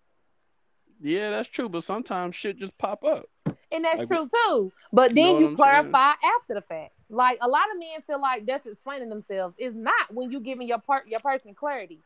[1.00, 3.28] Yeah, that's true, but sometimes shit just pop up.
[3.72, 4.72] And that's Like- true too.
[4.92, 5.56] But You know then you, I'm saying?
[5.56, 6.92] clarify after the fact.
[7.10, 9.56] Like a lot of men feel like that's explaining themselves.
[9.58, 12.00] It's not when you giving your part your person clarity.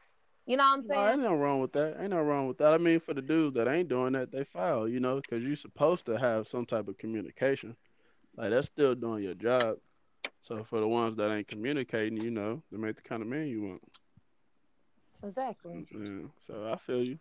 [0.47, 1.13] You know what I'm No, saying?
[1.13, 2.01] ain't no wrong with that.
[2.01, 2.73] Ain't no wrong with that.
[2.73, 5.57] I mean, for the dudes that ain't doing that, they foul, you know, because you're
[5.57, 7.77] supposed to have some type of communication.
[8.35, 9.77] Like that's still doing your job.
[10.43, 13.47] So for the ones that ain't communicating, you know, they make the kind of man
[13.49, 13.83] you want.
[15.23, 15.87] exactly.
[15.93, 16.29] Yeah.
[16.47, 17.19] So I feel you.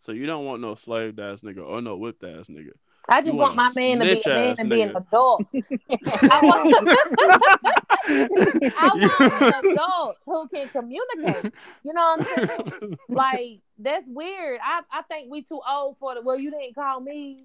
[0.00, 2.72] So you don't want no slave ass nigga or no whipped ass nigga.
[3.08, 5.42] I just You want my man to be a man and be an adult.
[5.54, 6.74] I want,
[8.76, 11.52] I want an adult who can communicate.
[11.82, 12.98] You know what I'm saying?
[13.08, 14.60] Like that's weird.
[14.62, 17.38] I, I think we too old for the well, you didn't call me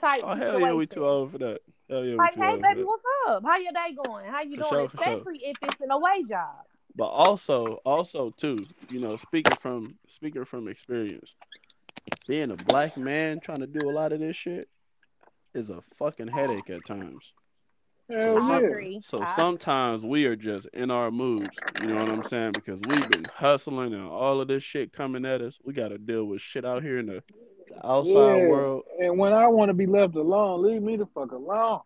[0.00, 0.20] type.
[0.22, 1.60] oh hell yeah, we too old for that.
[1.88, 3.42] Hell yeah, Like, hey baby, what's up?
[3.44, 4.26] How your day going?
[4.26, 4.68] How you For doing?
[4.68, 5.16] sure, for sure.
[5.16, 6.56] Especially if it's an away job.
[6.94, 8.58] But also, also too,
[8.90, 11.34] you know, speaking from speaking from experience,
[12.26, 14.68] being a black man trying to do a lot of this shit
[15.54, 17.32] is a fucking headache at times.
[18.10, 18.98] Hell some- yeah.
[19.02, 22.52] So I- sometimes we are just in our moods, you know what I'm saying?
[22.52, 25.58] Because we've been hustling and all of this shit coming at us.
[25.64, 27.22] We got to deal with shit out here in the
[27.84, 28.46] outside Yeah.
[28.48, 31.80] world, And when I want to be left alone, leave me the fuck alone.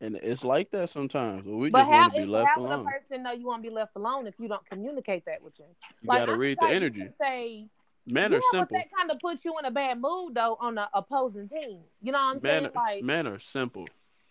[0.00, 1.44] and it's like that sometimes.
[1.44, 2.84] But we But just how want to be if, left how would a alone.
[2.84, 5.68] person know you want to be left alone if you don't communicate that with them?
[6.02, 7.00] You Like, got to I'm read the energy.
[7.00, 7.68] can Say
[8.06, 8.68] Men you are know what?
[8.68, 8.76] simple.
[8.78, 11.80] That kind of puts you in a bad mood though on the opposing team.
[12.02, 12.72] You know what I'm Men, saying?
[12.74, 13.86] Like, men are simple.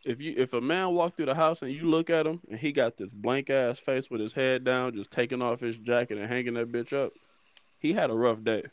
[0.06, 2.60] If you if a man walk through the house and you look at him and
[2.60, 6.18] he got this blank ass face with his head down, just taking off his jacket
[6.18, 7.14] and hanging that bitch up,
[7.80, 8.64] he had a rough day.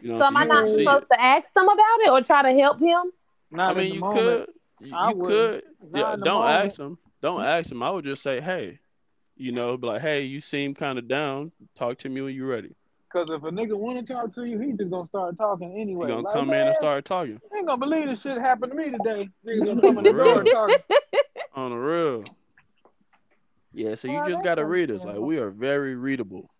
[0.00, 1.14] You know, so am I not supposed it.
[1.14, 3.10] to ask them about it or try to help him?
[3.50, 4.46] Not I mean, you moment.
[4.80, 5.62] could, you, you wouldn't.
[5.62, 6.24] could, Not yeah.
[6.24, 6.66] Don't moment.
[6.66, 6.98] ask him.
[7.22, 7.82] Don't ask him.
[7.82, 8.78] I would just say, hey,
[9.36, 11.52] you know, be like, hey, you seem kind of down.
[11.78, 12.74] Talk to me when you're ready.
[13.12, 15.80] Cause if a nigga want to talk to you, he just gonna start talking He
[15.80, 16.08] anyway.
[16.08, 18.76] gonna Like, come in and start talking You ain't gonna believe this shit happened to
[18.76, 19.30] me today.
[19.46, 20.70] Niggas gonna come in the door and talk.
[21.54, 22.24] on the real.
[23.72, 25.02] Yeah, so you Well, just gotta read us.
[25.04, 26.50] Like we are very readable.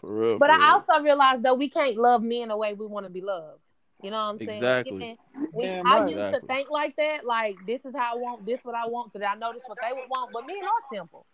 [0.00, 0.38] For real.
[0.38, 0.72] But for I real.
[0.72, 3.60] also realize though we can't love men the way we want to be loved.
[4.02, 4.50] You know what I'm saying?
[4.50, 5.18] Exactly.
[5.52, 6.10] We, Damn I right.
[6.10, 9.10] used to think like that, like this is how I want, this what I want,
[9.12, 10.30] so that I know this what they would want.
[10.32, 11.26] But men are simple.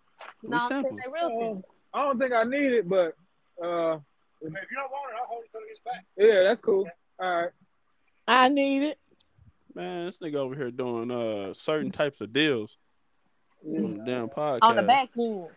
[0.42, 0.90] You know We what I'm simple.
[0.90, 1.00] saying?
[1.04, 1.64] They're real Uh, simple.
[1.92, 3.14] I don't think I need it, but
[3.62, 3.96] uh,
[4.40, 6.04] If you don't want it, I'll hold it till it gets back.
[6.16, 6.88] yeah, that's cool.
[7.20, 7.50] All right.
[8.26, 8.98] I need it.
[9.74, 12.78] Man, this nigga over here doing uh certain types of deals
[13.66, 14.60] on the damn podcast.
[14.62, 15.26] On the back end.
[15.26, 15.48] You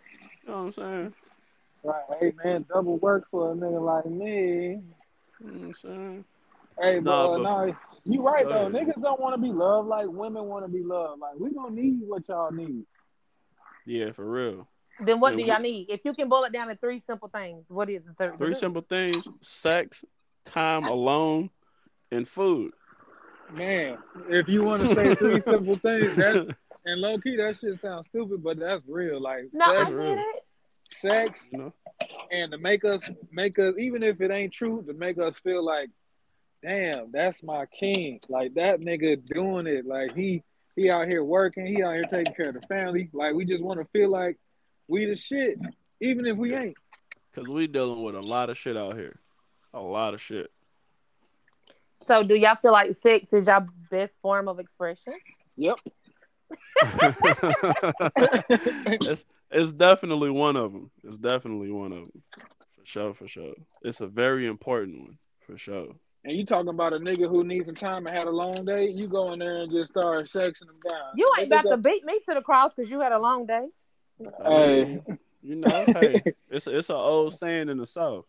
[0.48, 1.14] know what I'm saying?
[1.84, 2.04] Right.
[2.20, 4.82] Hey man, double work for a nigga like me.
[5.40, 6.26] You know what I'm saying?
[6.80, 7.74] Hey, but, Nah, but- nah,
[8.06, 8.68] you right though.
[8.68, 8.74] ahead.
[8.74, 11.22] Niggas don't want to be loved like women want to be loved.
[11.22, 12.86] Like we don't need what y'all need.
[13.86, 14.68] Yeah, for real.
[15.00, 15.90] Then what Yeah, do y'all need?
[15.90, 18.38] If you can boil it down to three simple things, what is the third?
[18.38, 20.04] Three simple things: sex,
[20.46, 21.50] time alone,
[22.12, 22.74] and food.
[23.52, 26.46] Man, if you want to say three simple things, that's
[26.86, 29.22] and low key that shit sounds stupid, but that's real.
[29.22, 30.44] Like No, I sex, get it.
[30.92, 31.74] Sex, You know?
[32.32, 35.64] and to make us make us even if it ain't true, to make us feel
[35.64, 35.90] like,
[36.64, 38.20] damn, that's my king.
[38.30, 39.86] Like that nigga doing it.
[39.86, 40.44] Like he
[40.76, 43.10] he out here working, he out here taking care of the family.
[43.14, 44.38] Like we just want to feel like
[44.88, 45.60] we the shit,
[46.02, 46.78] even if we ain't.
[47.36, 49.20] Cause we dealing with a lot of shit out here.
[49.74, 50.52] A lot of shit.
[52.08, 55.14] So, do y'all feel like sex is your best form of expression?
[55.56, 55.80] Yep.
[59.02, 60.92] it's it's definitely one of them.
[61.04, 62.24] It's definitely one of them.
[62.32, 63.54] For sure, for sure.
[63.82, 65.18] It's a very important one.
[65.46, 65.96] For sure.
[66.26, 68.90] And you talking about a nigga who needs some time and had a long day,
[68.90, 71.14] you go in there and just start sexing them down.
[71.16, 73.68] You ain't about to beat me to the cross because you had a long day.
[74.44, 75.02] Hey.
[75.42, 78.26] you know, hey, it's a, it's an old saying in the South.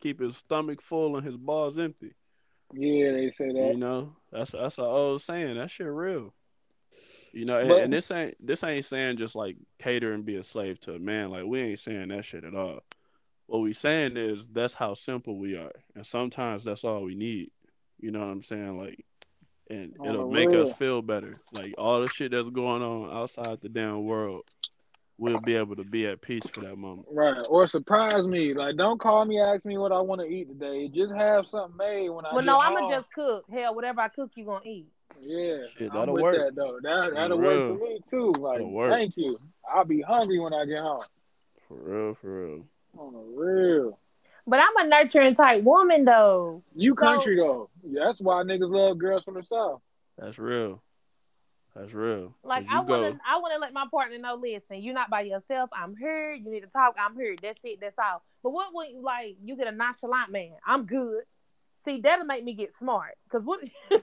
[0.00, 2.14] Keep his stomach full and his balls empty.
[2.72, 3.72] Yeah, they say that.
[3.72, 5.56] You know, that's that's an old saying.
[5.56, 6.32] That shit real.
[7.32, 10.36] You know, and, But- and this ain't this ain't saying just like cater and be
[10.36, 11.30] a slave to a man.
[11.30, 12.80] Like we ain't saying that shit at all.
[13.46, 17.50] What we saying is that's how simple we are, and sometimes that's all we need.
[17.98, 18.78] You know what I'm saying?
[18.78, 19.04] Like,
[19.68, 21.36] and On it'll the make us feel better.
[21.52, 24.42] Like all the shit that's going on outside the damn world,
[25.18, 27.08] we'll be able to be at peace for that moment.
[27.10, 27.44] Right.
[27.48, 28.54] Or surprise me.
[28.54, 30.88] Like, don't call me, ask me what I want to eat today.
[30.88, 32.58] Just have something made when I Well, no.
[32.58, 33.44] I'm gonna just cook.
[33.52, 34.86] Hell, whatever I cook, you gonna eat.
[35.22, 36.36] Yeah, Shit, I'm that'll with work.
[36.36, 36.78] that though.
[36.82, 37.68] That that'll Real.
[37.70, 38.32] work for me too.
[38.40, 38.90] Like, work.
[38.92, 39.38] thank you.
[39.72, 41.02] I'll be hungry when I get home.
[41.68, 42.64] For real, for real.
[42.98, 43.98] On the real.
[44.46, 46.62] But I'm a nurturing type woman, though.
[46.74, 47.68] You So- country though.
[47.84, 49.80] That's why niggas love girls from the south.
[50.18, 50.82] That's real.
[51.76, 52.34] That's real.
[52.42, 54.34] Like I go- wanna, I wanna let my partner know.
[54.34, 55.70] Listen, you're not by yourself.
[55.72, 56.32] I'm here.
[56.32, 56.96] You need to talk.
[56.98, 57.36] I'm here.
[57.40, 57.78] That's it.
[57.80, 58.22] That's all.
[58.42, 60.52] But what when you like you get a nonchalant man?
[60.66, 61.22] I'm good.
[61.84, 63.14] See, that'll make me get smart.
[63.30, 63.60] Cause what?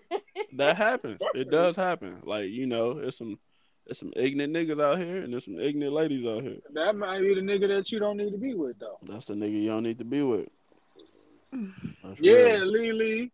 [0.56, 1.20] That happens.
[1.36, 2.22] It does happen.
[2.24, 3.38] Like you know, it's some
[3.86, 6.58] there's some ignorant niggas out here, and there's some ignorant ladies out here.
[6.74, 8.98] That might be the nigga that you don't need to be with, though.
[9.04, 10.48] That's the nigga you don't need to be with.
[11.52, 12.66] That's Yeah, real.
[12.66, 13.32] Lily.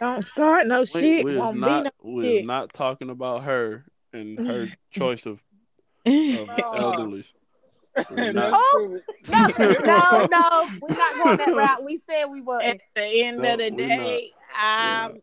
[0.00, 1.24] Don't start no We, shit.
[1.24, 2.46] we is Won't not be we shit.
[2.46, 5.40] not talking about her and her choice of, of
[6.06, 6.46] Oh.
[6.96, 7.32] elderlies.
[8.10, 8.52] We're That's not.
[8.54, 8.98] Oh.
[9.24, 9.86] stupid.
[9.86, 11.84] no, no, we're not going that route.
[11.84, 12.60] We said we were.
[12.62, 15.20] At the end No, of the we day, I'm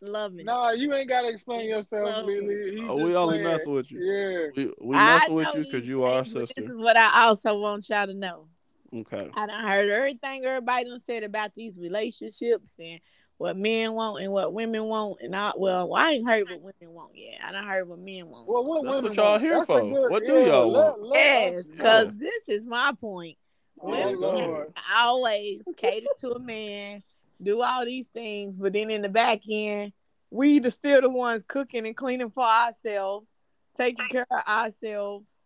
[0.00, 0.46] loving it.
[0.46, 2.84] Nah, you ain't gotta explain yourself, Lily.
[2.88, 3.44] Oh, we only playing.
[3.44, 4.00] messing with you.
[4.00, 4.48] Yeah.
[4.56, 6.52] We we I with you because you are our sister.
[6.56, 8.46] This is what I also want y'all to know.
[8.94, 9.30] Okay.
[9.34, 13.00] I done heard everything everybody done said about these relationships and
[13.42, 15.20] what men want and what women want.
[15.20, 17.40] And I, well, I ain't heard what women want yet.
[17.42, 18.48] I don't heard what men want.
[18.48, 19.42] Well, what That's women what y'all want?
[19.42, 19.80] here That's for.
[19.80, 21.02] good- What do yeah, y'all let- want?
[21.02, 21.72] let us- Yes, Yeah.
[21.76, 23.36] because this is my point.
[23.80, 24.72] Oh, Women Lord.
[24.96, 27.02] always cater to a man,
[27.42, 29.92] do all these things, but then in the back end,
[30.30, 33.28] we the still the ones cooking and cleaning for ourselves,
[33.76, 35.36] taking care of ourselves.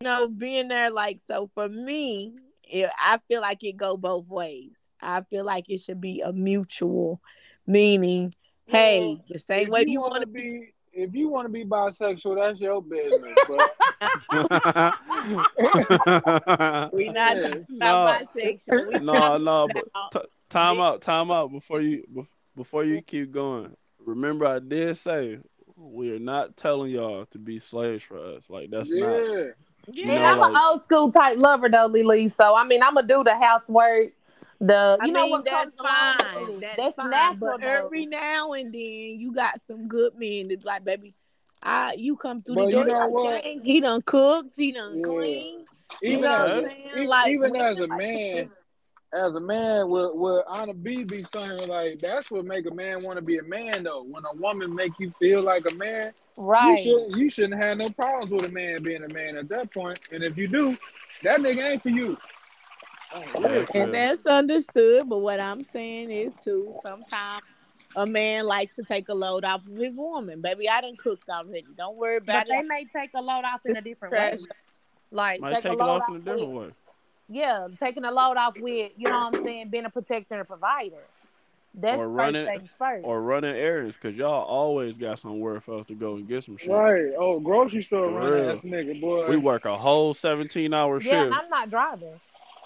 [0.00, 2.32] You know, being there like so for me,
[2.64, 4.72] it, I feel like it go both ways.
[5.02, 7.20] I feel like it should be a mutual
[7.66, 8.34] meaning.
[8.66, 10.40] Hey, the same if way you wanna want to be.
[10.42, 13.34] be, if you want to be bisexual, that's your business.
[13.48, 13.70] But
[16.92, 17.48] We not Yeah.
[17.48, 18.88] talking about bisexual.
[18.88, 22.84] We no, talking no, but about- t- time out, time out before you bef- before
[22.84, 23.74] you keep going.
[24.04, 25.38] Remember, I did say
[25.76, 28.44] we are not telling y'all to be slaves for us.
[28.48, 29.16] Like that's not.
[29.16, 29.44] yeah,
[29.92, 32.28] yeah, know, I'm an old school type lover though, Lily.
[32.28, 34.12] So I mean, I'm gonna do the housework.
[34.60, 36.60] The you I know mean, what that's comes along fine.
[36.60, 37.10] That's, That's, fine.
[37.10, 37.50] natural.
[37.52, 37.66] But though.
[37.66, 41.14] every now and then, you got some good men that's like, baby,
[41.62, 42.86] I you come through But the you door.
[42.86, 43.42] know what?
[43.42, 44.54] dang, he done cooked.
[44.56, 45.06] He done Yeah.
[45.06, 45.64] clean.
[46.02, 46.86] You even know what as I'm saying?
[46.94, 48.50] even, Like, even as a like man,
[49.12, 53.02] as a man, will will Anna B be saying like that's what make a man
[53.02, 54.02] want to be a man though.
[54.04, 56.78] When a woman make you feel like a man, you right?
[56.78, 59.98] should you shouldn't have no problems with a man being a man at that point.
[60.12, 60.76] And if you do,
[61.22, 62.16] that nigga ain't for you.
[62.16, 62.18] Oh, Yeah, real.
[62.18, 62.99] Yeah.
[63.74, 65.08] And that's understood.
[65.08, 67.42] But what I'm saying is too, sometimes
[67.96, 70.40] a man likes to take a load off of his woman.
[70.40, 71.66] Baby, I done cooked already.
[71.76, 72.48] Don't worry about it.
[72.48, 74.38] But they may take a load off in a different way.
[75.10, 76.74] Like Might take, take a load off off in a different with, way.
[77.28, 80.42] yeah, taking a load off with you know what I'm saying, being a protector and
[80.42, 81.02] a provider.
[81.74, 83.04] That's Or first running- things first.
[83.04, 86.56] Or running errands because y'all always got somewhere for us to go and get some
[86.56, 86.70] shit.
[86.70, 87.12] Right.
[87.16, 88.50] Oh, grocery store running real.
[88.50, 89.28] ass nigga, boy.
[89.28, 91.36] We work a whole 17 hour yeah, shift.
[91.36, 92.20] I'm not driving.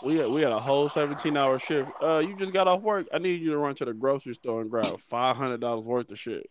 [0.05, 1.89] We had, we had a whole 17 hour shift.
[2.03, 3.07] Uh, you just got off work.
[3.13, 6.49] I need you to run to the grocery store and grab $500 worth of shit.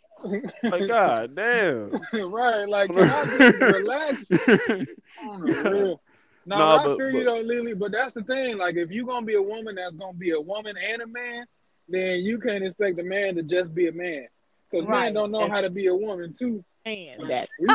[0.64, 1.92] Like, god damn.
[2.32, 2.68] right.
[2.68, 6.02] Like, can I just relax on the real?
[6.46, 7.74] No, Nah, but I but- feel you but- though, Lily.
[7.74, 8.58] But that's the thing.
[8.58, 11.46] Like, if you're gonna be a woman that's gonna be a woman and a man,
[11.88, 14.28] then you can't expect a man to just be a man.
[14.70, 16.64] Because men don't know how to be a woman too.
[16.86, 17.68] Man, that We,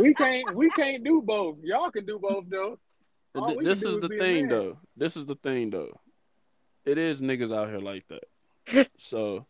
[0.00, 1.56] we can't we can't do both.
[1.64, 2.78] Y'all can do both though.
[3.34, 4.78] All this is is the thing though.
[4.96, 5.98] This is the thing though.
[6.84, 8.88] It is niggas out here like that.
[8.98, 9.46] so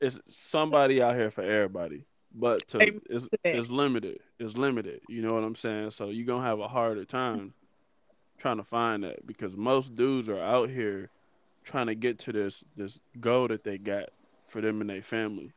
[0.00, 2.04] it's somebody out here for everybody.
[2.34, 4.20] But to it's, it's limited.
[4.38, 5.00] It's limited.
[5.08, 5.92] You know what I'm saying?
[5.92, 7.54] So you're gonna have a harder time
[8.38, 11.10] trying to find that because most dudes are out here
[11.64, 14.10] trying to get to this this goal that they got
[14.48, 15.52] for them and their family.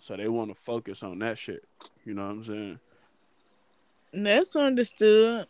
[0.00, 1.64] So they want to focus on that shit.
[2.04, 2.78] You know what I'm saying?
[4.12, 5.46] that's understood.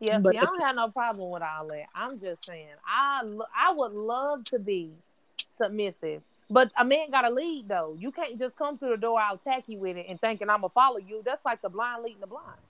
[0.00, 1.86] Yeah, But see, I don't have no problem with all that.
[1.94, 4.92] I'm just saying, I lo- I would love to be
[5.56, 7.96] submissive, but a man got to lead though.
[7.98, 10.68] You can't just come through the door all you with it and thinking I'm gonna
[10.68, 11.22] follow you.
[11.24, 12.60] That's like the blind leading the blind.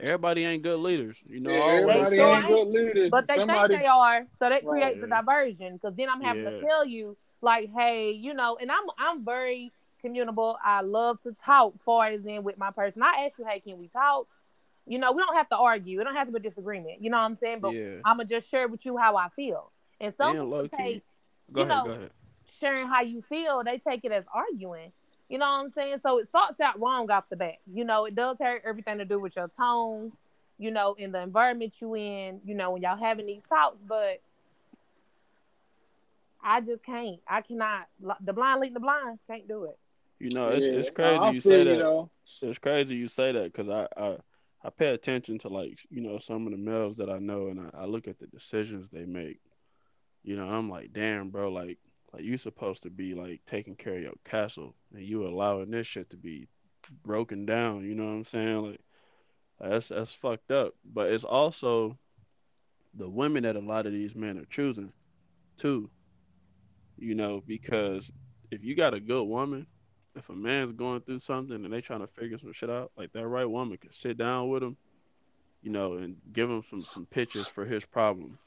[0.00, 1.16] Everybody ain't good leaders.
[1.28, 3.10] You know, Yeah, everybody sure ain't good leaders.
[3.10, 4.82] But they Somebody, think they are, so that Right.
[4.82, 5.74] creates a diversion.
[5.74, 6.50] Because then I'm having Yeah.
[6.50, 10.58] to tell you, like, hey, you know, and I'm I'm very communicable.
[10.64, 13.02] I love to talk, far as in with my person.
[13.02, 14.26] I ask you, hey, can we talk?
[14.86, 16.00] You know, we don't have to argue.
[16.00, 17.00] It don't have to be a disagreement.
[17.02, 17.60] You know what I'm saying?
[17.60, 17.96] But yeah.
[18.04, 19.70] I'm gonna just share with you how I feel.
[20.00, 21.02] And some Damn, people take
[21.52, 22.10] Go you ahead, know, go ahead.
[22.60, 24.90] sharing how you feel, they take it as arguing.
[25.28, 25.98] You know what I'm saying?
[26.02, 27.58] So it starts out wrong off the bat.
[27.72, 30.12] You know, it does have everything to do with your tone,
[30.58, 34.20] you know, in the environment you in, you know, when y'all having these talks, but
[36.42, 37.20] I just can't.
[37.28, 37.86] I cannot.
[38.20, 39.20] The blind leading the blind.
[39.28, 39.78] Can't do it.
[40.18, 41.78] You know, it's Yeah, it's crazy I you feel say that.
[41.78, 42.10] though.
[42.42, 44.16] It's crazy you say that because I, I
[44.64, 47.60] I pay attention to like you know some of the males that I know and
[47.60, 49.40] I, I look at the decisions they make.
[50.22, 51.78] You know, I'm like, damn, bro, like
[52.12, 55.86] like you supposed to be like taking care of your castle and you allowing this
[55.86, 56.48] shit to be
[57.04, 57.84] broken down.
[57.84, 58.62] You know what I'm saying?
[58.62, 58.80] Like
[59.60, 60.74] that's that's fucked up.
[60.84, 61.98] But it's also
[62.94, 64.92] the women that a lot of these men are choosing
[65.56, 65.90] too.
[66.98, 68.12] You know, because
[68.50, 69.66] if you got a good woman,
[70.14, 73.12] if a man's going through something and they trying to figure some shit out, like
[73.12, 74.76] that right woman can sit down with him,
[75.62, 78.38] you know, and give him some some pictures for his problem.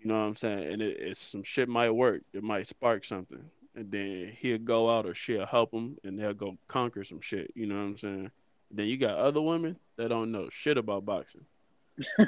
[0.00, 0.72] You know what I'm saying?
[0.72, 2.22] And it, it's some shit might work.
[2.32, 3.42] It might spark something,
[3.74, 7.50] and then he'll go out or she'll help him, and they'll go conquer some shit.
[7.54, 8.30] You know what I'm saying?
[8.70, 11.44] Then you got other women that don't know shit about boxing.
[12.00, 12.06] So,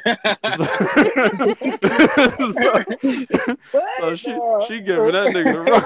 [3.98, 4.30] so she
[4.66, 5.82] she giving that nigga the wrong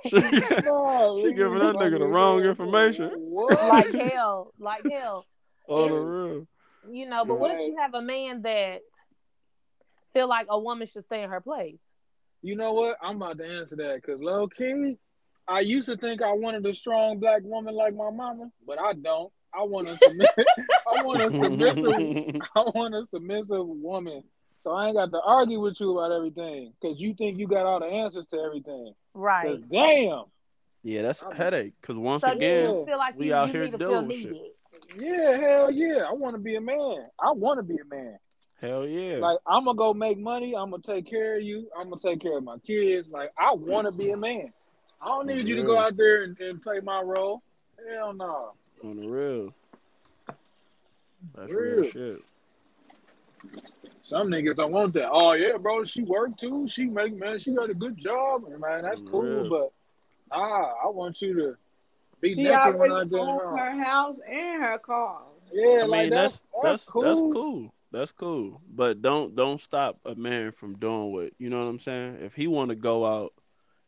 [0.04, 0.20] she, she
[1.34, 5.26] giving that nigga the wrong information like hell, like hell.
[5.68, 6.46] Oh, on the And- real.
[6.90, 8.80] You know, but what if you have a man that
[10.14, 11.86] feel like a woman should stay in her place?
[12.42, 12.96] You know what?
[13.02, 14.96] I'm about to answer that because low key,
[15.46, 18.94] I used to think I wanted a strong black woman like my mama, but I
[18.94, 19.30] don't.
[19.52, 20.26] I want a submi-
[20.86, 22.40] I want a submissive.
[22.56, 24.22] I want a submissive woman.
[24.62, 27.64] So I ain't got to argue with you about everything because you think you got
[27.64, 28.92] all the answers to everything.
[29.14, 29.60] Right.
[29.70, 30.24] Damn.
[30.82, 31.72] yeah, that's a headache.
[31.82, 34.08] Cause once So again, you feel like we you, out you here need to dealing
[34.08, 34.56] feel with shit.
[34.98, 36.04] Yeah, hell yeah.
[36.08, 37.06] I want to be a man.
[37.18, 38.18] I want to be a man.
[38.60, 39.16] hell yeah.
[39.16, 40.54] Like I'm gonna go make money.
[40.54, 41.68] I'm gonna take care of you.
[41.78, 43.08] I'm gonna take care of my kids.
[43.08, 44.52] Like I want to be a man.
[45.00, 47.42] I don't need you to go out there and, and play my role.
[47.88, 48.52] Hell no.
[48.84, 49.54] On the real.
[51.34, 51.80] That's Real.
[51.82, 52.22] real shit.
[54.02, 55.08] Some niggas don't want that.
[55.10, 55.84] Oh yeah, bro.
[55.84, 56.66] She worked too.
[56.68, 57.38] She make man.
[57.38, 58.44] She got a good job.
[58.44, 59.22] And, man, that's cool.
[59.22, 59.48] Real.
[59.48, 59.72] But
[60.32, 61.56] ah, I want you to
[62.20, 63.56] be She naked when I already get home.
[63.56, 65.22] her house and her cars.
[65.52, 67.02] Yeah, I like mean that's that's that's, that's cool.
[67.02, 67.74] that's cool.
[67.92, 68.60] That's cool.
[68.74, 72.18] But don't don't stop a man from doing what you know what I'm saying?
[72.20, 73.32] If he wanna go out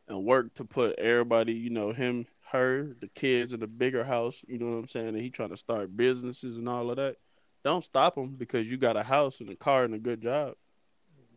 [0.09, 4.40] and work to put everybody, you know, him, her, the kids in a bigger house,
[4.46, 7.16] you know what I'm saying, and he trying to start businesses and all of that,
[7.64, 10.54] don't stop him because you got a house and a car and a good job.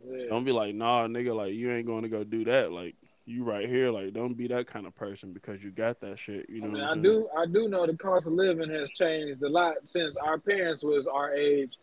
[0.05, 0.27] Yeah.
[0.29, 2.71] Don't be like, nah, nigga, like you ain't gonna go do that.
[2.71, 6.19] Like you right here, like don't be that kind of person because you got that
[6.19, 6.49] shit.
[6.49, 8.89] You know I mean, what I do, I do know the cost of living has
[8.91, 11.77] changed a lot since our parents was our age,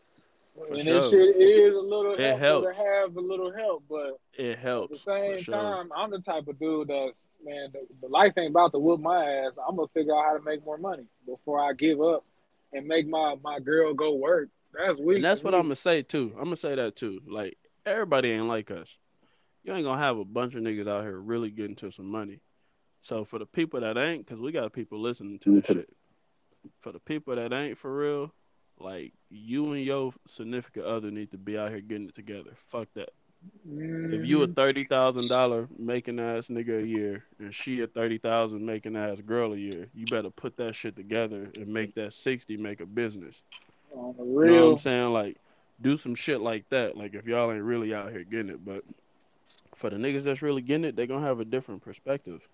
[0.54, 0.94] For and sure.
[1.00, 2.78] this shit is a little It helpful helps.
[2.78, 3.84] to have a little help.
[3.88, 4.92] But It at helps.
[4.92, 5.54] the same sure.
[5.54, 9.00] time, I'm the type of dude that's man, the, the life ain't about to whoop
[9.00, 9.58] my ass.
[9.66, 12.24] I'm gonna figure out how to make more money before I give up
[12.72, 14.48] and make my my girl go work.
[14.74, 15.16] That's weak.
[15.16, 15.58] And that's what me.
[15.58, 16.32] I'm gonna say too.
[16.36, 17.20] I'm gonna say that too.
[17.26, 18.96] Like everybody ain't like us.
[19.64, 22.40] You ain't gonna have a bunch of niggas out here really getting to some money.
[23.00, 25.88] So for the people that ain't, cause we got people listening to this shit.
[26.80, 28.32] For the people that ain't for real,
[28.82, 32.50] like you and your significant other need to be out here getting it together.
[32.68, 33.10] Fuck that.
[33.64, 34.54] If you a Mhm.
[34.54, 39.20] thirty thousand dollar making ass nigga a year and she a thirty thousand making ass
[39.20, 42.86] girl a year, you better put that shit together and make that sixty make a
[42.86, 43.42] business.
[43.90, 43.98] You
[44.52, 45.12] know what I'm saying?
[45.12, 45.38] Like,
[45.80, 46.96] do some shit like that.
[46.96, 48.84] Like, if y'all ain't really out here getting it, but
[49.74, 52.46] for the niggas that's really getting it, they gonna have a different perspective.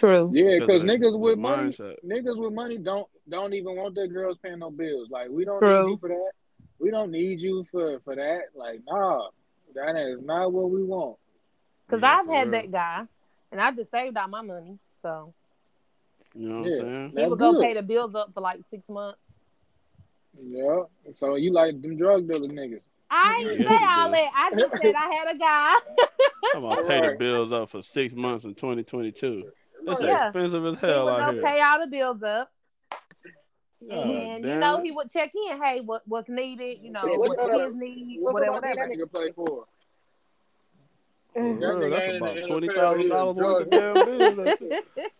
[0.00, 0.30] True.
[0.32, 1.94] yeah, because because of their- niggas with money, mindset.
[2.04, 5.08] niggas with money don't don't even want their girls paying no bills.
[5.10, 5.84] Like we don't True.
[5.84, 6.30] need you for that.
[6.78, 8.40] We don't need you for for that.
[8.54, 9.28] Like nah,
[9.74, 11.18] that is not what we want.
[11.86, 12.62] Because Yeah, I've had real.
[12.62, 13.02] that guy,
[13.52, 14.78] and I just saved all my money.
[15.02, 15.34] So
[16.34, 16.76] You know what Yeah.
[16.76, 17.10] I'm saying?
[17.10, 17.62] he That's would go good.
[17.62, 19.40] pay the bills up for like six months.
[20.42, 20.82] Yeah.
[21.12, 22.84] So you like them drug dealer niggas?
[23.12, 24.30] I ain't yeah, say all that.
[24.36, 25.74] I just said I had a guy.
[26.54, 29.50] I'm gonna pay the bills up for six months in 2022.
[29.86, 30.26] It's Yeah.
[30.28, 31.42] expensive as hell would out here.
[31.42, 32.50] pay all the bills up,
[33.88, 35.62] God and you know he would check in.
[35.62, 36.78] Hey, what what's needed?
[36.80, 38.52] You know Shit, what what's the kids need, What's whatever.
[38.52, 39.64] what that nigga play for?
[41.32, 43.94] For That real, nigga that's ain't in the about twenty thousand dollars worth of damn
[44.04, 44.48] bills.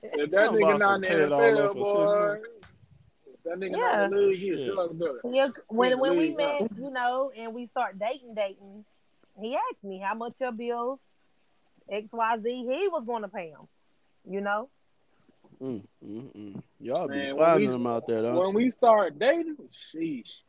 [0.03, 2.39] If that Talking nigga not some in the pay it all NFL, for boy.
[3.33, 4.05] If that nigga not Yeah.
[4.05, 4.75] in the league, he a Shit.
[4.75, 5.21] drug dealer.
[5.25, 8.85] Yeah, when when we met, you know, and we start dating, dating,
[9.41, 11.01] he asked me how much your bills,
[11.89, 12.49] X Y Z.
[12.51, 13.69] He was going to pay them.
[14.29, 14.69] You know,
[15.63, 16.63] Mm, mm, mm.
[16.81, 20.41] Y'all be Man, when finding them out there, don't When we start dating, sheesh.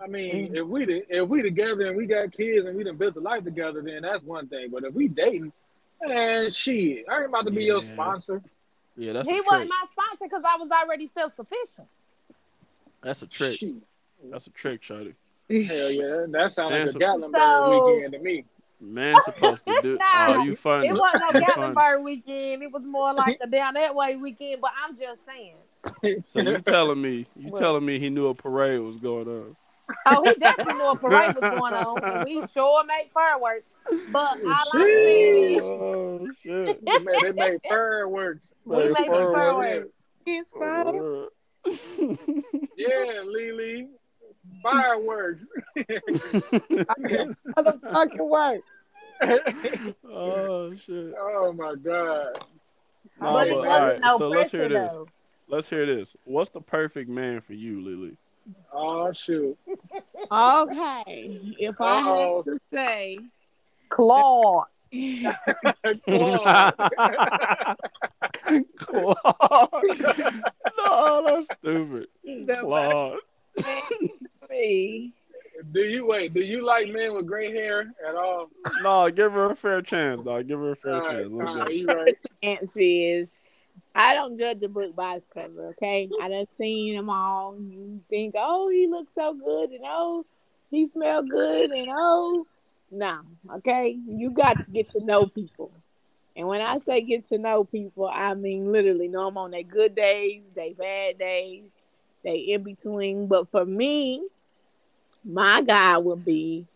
[0.00, 3.14] I mean, if we if we together and we got kids and we done built
[3.16, 4.70] a life together, then that's one thing.
[4.72, 5.52] But if we dating,
[6.00, 8.42] and shit, I ain't about to be your sponsor.
[8.96, 9.68] Yeah, that's he a wasn't trick.
[9.70, 11.86] my sponsor because I was already self sufficient.
[13.00, 13.58] That's a trick.
[13.58, 13.74] Shit.
[14.24, 15.14] That's a trick, Shotty.
[15.48, 17.32] Hell yeah, that sounds like Man, a so- Gatlinburg
[17.76, 18.44] So- weekend to me.
[18.82, 19.98] Man supposed to do.
[20.14, 20.88] Nah, oh, you funny.
[20.88, 21.74] It wasn't no You funny.
[21.74, 22.62] Gatlinburg weekend.
[22.62, 24.60] It was more like a down that way weekend.
[24.60, 25.54] But I'm just saying.
[26.26, 27.60] So you telling me, you What?
[27.60, 29.56] telling me he knew a parade was going on?
[30.06, 33.70] Oh, he definitely knew a parade was going on, and we sure made fireworks.
[34.08, 35.58] But all I'm saying Shit.
[35.58, 36.84] is, Oh shit!
[36.84, 38.52] they made, they made fireworks.
[38.64, 39.32] we made fireworks.
[39.32, 39.88] fireworks.
[40.26, 41.28] It's fine.
[42.76, 43.88] Yeah, Lily.
[44.62, 45.46] Fireworks.
[47.56, 48.60] Motherfucking way.
[50.08, 51.14] oh shit.
[51.18, 52.38] oh my god.
[53.20, 54.92] Nah, but but, alright, no so let's hear this.
[54.92, 55.06] though.
[55.48, 56.16] Let's hear this.
[56.24, 58.16] What's the perfect man for you, Lily?
[58.72, 59.56] Oh shoot.
[60.30, 61.40] Okay.
[61.58, 62.42] If I Uh-oh.
[62.46, 63.18] had to say,
[63.88, 64.66] Claude.
[66.04, 66.74] Claude.
[68.78, 69.16] Claude.
[70.78, 72.08] no, that's stupid.
[72.24, 73.18] the Claude.
[74.52, 75.12] Me,
[75.70, 76.34] do you wait?
[76.34, 78.50] Do you like men with gray hair at all?
[78.82, 80.48] No, give her a fair chance, dog.
[80.48, 81.32] Give her a fair All right, chance.
[81.32, 81.60] Let's all go.
[81.60, 82.18] right, you right.
[82.42, 83.30] answer is
[83.94, 86.08] I don't judge a book by its cover, okay?
[86.20, 87.56] I done seen them all.
[87.58, 90.24] You think, oh, he looks so good, and oh,
[90.70, 92.46] he smell good, and oh,
[92.90, 93.20] no,
[93.56, 93.96] okay?
[94.06, 95.70] You got to get to know people.
[96.34, 99.62] And when I say get to know people, I mean literally know them on their
[99.62, 101.64] good days, their bad days,
[102.24, 103.26] they in between.
[103.26, 104.22] But for me,
[105.24, 106.66] my guy would be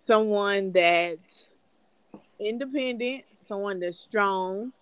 [0.00, 1.48] someone that's
[2.38, 4.72] independent, someone that's strong,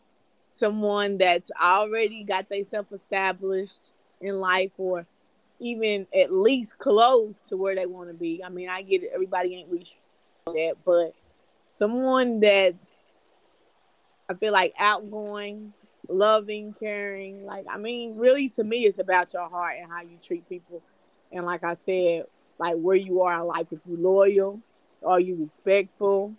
[0.52, 3.90] someone that's already got themselves established
[4.20, 5.06] in life or
[5.58, 8.42] even at least close to where they want to be.
[8.44, 9.96] I mean, I get it, everybody ain't reached
[10.46, 11.14] that, but
[11.72, 12.76] someone that's
[14.28, 15.72] I feel like outgoing,
[16.08, 17.44] loving, caring.
[17.44, 20.82] Like, I mean, really to me it's about your heart and how you treat people.
[21.32, 22.26] And like I said,
[22.60, 24.60] like where you are in life, if you loyal,
[25.04, 26.34] are you respectful?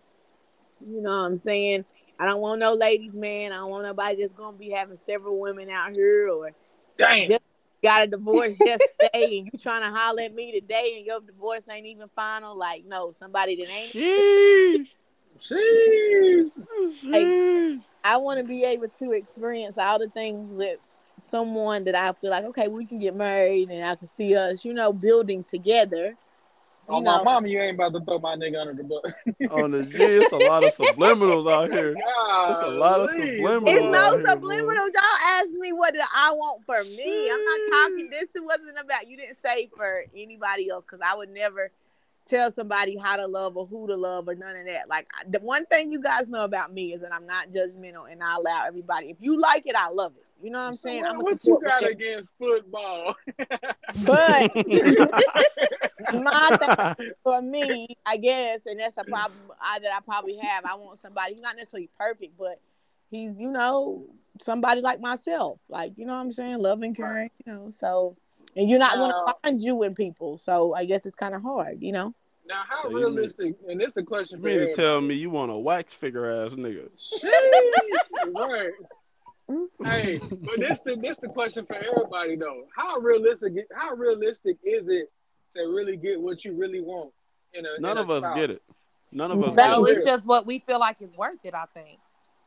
[0.80, 1.84] You know what I'm saying?
[2.20, 3.52] I don't want no ladies, man.
[3.52, 6.52] I don't want nobody that's gonna be having several women out here or
[6.98, 7.28] Damn.
[7.28, 7.42] Just-
[7.84, 9.10] got a divorce yesterday
[9.40, 12.56] and you trying to holler at me today and your divorce ain't even final.
[12.56, 14.88] Like, no, somebody that ain't Sheesh.
[15.40, 16.52] Sheesh.
[17.04, 17.82] Sheesh.
[18.04, 20.78] I want to be able to experience all the things with
[21.22, 24.66] someone that I feel like, okay, we can get married and I can see us,
[24.66, 26.16] you know, building together.
[26.88, 29.52] You On my know, mama, you ain't about to throw my nigga under the bus.
[29.52, 31.92] On the G, it's a lot of subliminals out here.
[31.92, 33.68] It's a lot of subliminals.
[33.68, 34.52] it's Well, no I hear, boy.
[34.52, 37.30] Y'all asked me what did I want for me.
[37.32, 38.10] I'm not talking.
[38.12, 39.08] This wasn't about.
[39.08, 41.72] You didn't say for anybody else because I would never
[42.26, 44.90] tell somebody how to love or who to love or none of that.
[44.90, 48.22] Like the one thing you guys know about me is that I'm not judgmental and
[48.24, 49.10] I allow everybody.
[49.10, 50.26] If you like it, I love it.
[50.44, 51.02] You know what I'm saying?
[51.04, 53.16] what, I'm what you got with against football?
[54.06, 54.56] But
[56.14, 60.66] my thing for me, I guess, and that's a problem I, that I probably have.
[60.66, 62.60] I want somebody who's not necessarily perfect, but
[63.10, 64.06] he's, you know,
[64.42, 65.60] somebody like myself.
[65.68, 66.60] Like, you know what I'm saying?
[66.60, 67.70] Loving, caring, you know.
[67.70, 68.16] So,
[68.56, 70.38] and you're not going to find you in people.
[70.38, 72.14] So I guess it's kind of hard, you know?
[72.48, 73.56] Now, how So you mean- realistic?
[73.70, 75.94] And this is a question You for mean to tell me you want a wax
[75.94, 76.90] figure ass nigga?
[76.98, 78.34] Sheesh.
[78.50, 78.72] right.
[79.50, 79.66] Mm.
[79.84, 82.66] Hey, but this the this the question for everybody though.
[82.76, 83.54] How realistic?
[83.76, 85.08] How realistic is it
[85.54, 87.12] to really get what you really want?
[87.54, 88.36] In a, None in a of us spouse?
[88.38, 88.62] get it.
[89.12, 89.92] None of us No, get it.
[89.92, 92.00] is- it's just what we feel like is worth it, I think.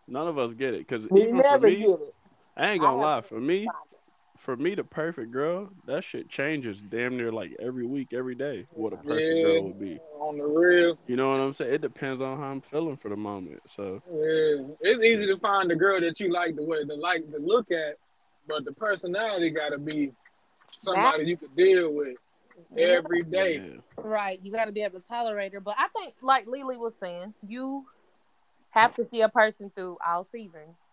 [0.07, 0.86] None of us get it.
[0.88, 2.14] Cause We even for never me, get it.
[2.57, 3.20] I ain't gonna have lie.
[3.22, 3.76] For me, find
[4.45, 8.66] for me, the perfect girl, that shit changes damn near like every week, every day.
[8.70, 9.42] What a perfect Yeah.
[9.42, 9.99] girl would be.
[10.20, 11.72] On the real, You know what I'm saying?
[11.72, 13.62] It depends on how I'm feeling for the moment.
[13.66, 14.66] So yeah.
[14.80, 17.70] it's easy to find the girl that you like the way to like to look
[17.70, 17.97] at,
[18.47, 20.12] but the personality got to be
[20.78, 22.18] somebody you could deal with
[22.76, 23.57] every day.
[23.57, 23.80] yeah.
[23.97, 24.38] Right.
[24.42, 25.61] You got to be able to tolerate her.
[25.61, 27.86] But I think, like Lily was saying, you
[28.70, 30.86] have to see a person through all seasons.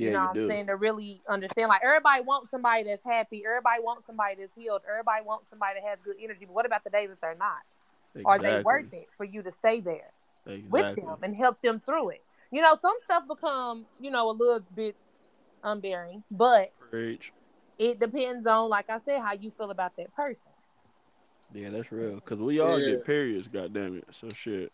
[0.00, 0.48] Yeah, you know you what I'm do.
[0.48, 0.66] saying?
[0.68, 1.68] To really understand.
[1.68, 3.44] Like, everybody wants somebody that's happy.
[3.46, 4.82] Everybody wants somebody that's healed.
[4.88, 6.46] Everybody wants somebody that has good energy.
[6.46, 7.58] But what about the days that they're not?
[8.24, 10.10] Are they worth it for you to stay there
[10.68, 12.22] with them and help them through it?
[12.50, 14.96] You know, some stuff become, you know, a little bit
[15.62, 17.32] unbearing, but Preach.
[17.78, 20.50] it depends on, like I said, how you feel about that person.
[21.52, 22.20] Yeah, that's real.
[22.20, 22.96] Cause we all Yeah.
[22.96, 24.04] get periods, goddamn it.
[24.10, 24.72] So shit.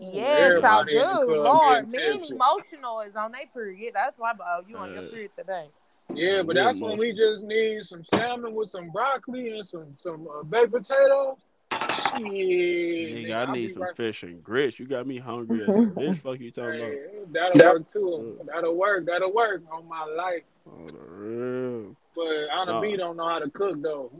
[0.00, 1.24] Yes, I Everybody in do.
[1.26, 3.92] club Lord, getting men emotional is on their period.
[3.94, 5.66] That's why oh, you on your Uh, period today.
[6.14, 10.26] Yeah, but that's when we just need some salmon with some broccoli and some some
[10.28, 11.36] uh, baked potatoes.
[11.70, 14.78] Shit, Nigga, nigga, I I'll need some right- fish and grits.
[14.78, 16.18] You got me hungry as a bitch.
[16.22, 17.32] Fuck you talking about?
[17.54, 18.38] That'll work too.
[18.46, 19.04] That'll work.
[19.06, 20.42] That'll work on my life.
[20.66, 21.96] Oh, the real.
[22.14, 22.80] But Anna Nah.
[22.80, 24.10] B don't know how to cook though.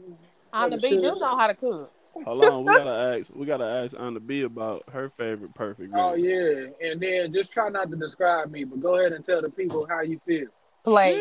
[0.53, 1.13] On the Fucking B shit.
[1.13, 1.91] do know how to cook.
[2.13, 3.29] Hold on, we gotta ask.
[3.33, 5.91] We gotta ask Anna B about her favorite perfect.
[5.95, 9.41] Oh yeah, and then just try not to describe me, but go ahead and tell
[9.41, 10.47] the people how you feel.
[10.83, 11.15] Play.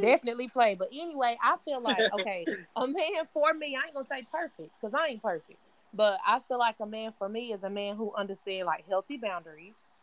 [0.00, 0.76] Definitely play.
[0.78, 2.44] But anyway, I feel like, okay,
[2.76, 5.58] a man for me, I ain't gonna say perfect, because I ain't perfect.
[5.94, 9.16] But I feel like a man for me is a man who understand like healthy
[9.16, 9.94] boundaries.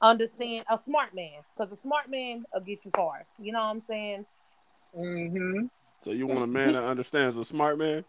[0.00, 1.40] Understand a smart man.
[1.56, 3.24] Because a smart man will get you far.
[3.40, 4.26] You know what I'm saying?
[4.96, 5.66] Mm-hmm.
[6.04, 8.04] So you want a man that understands a smart man?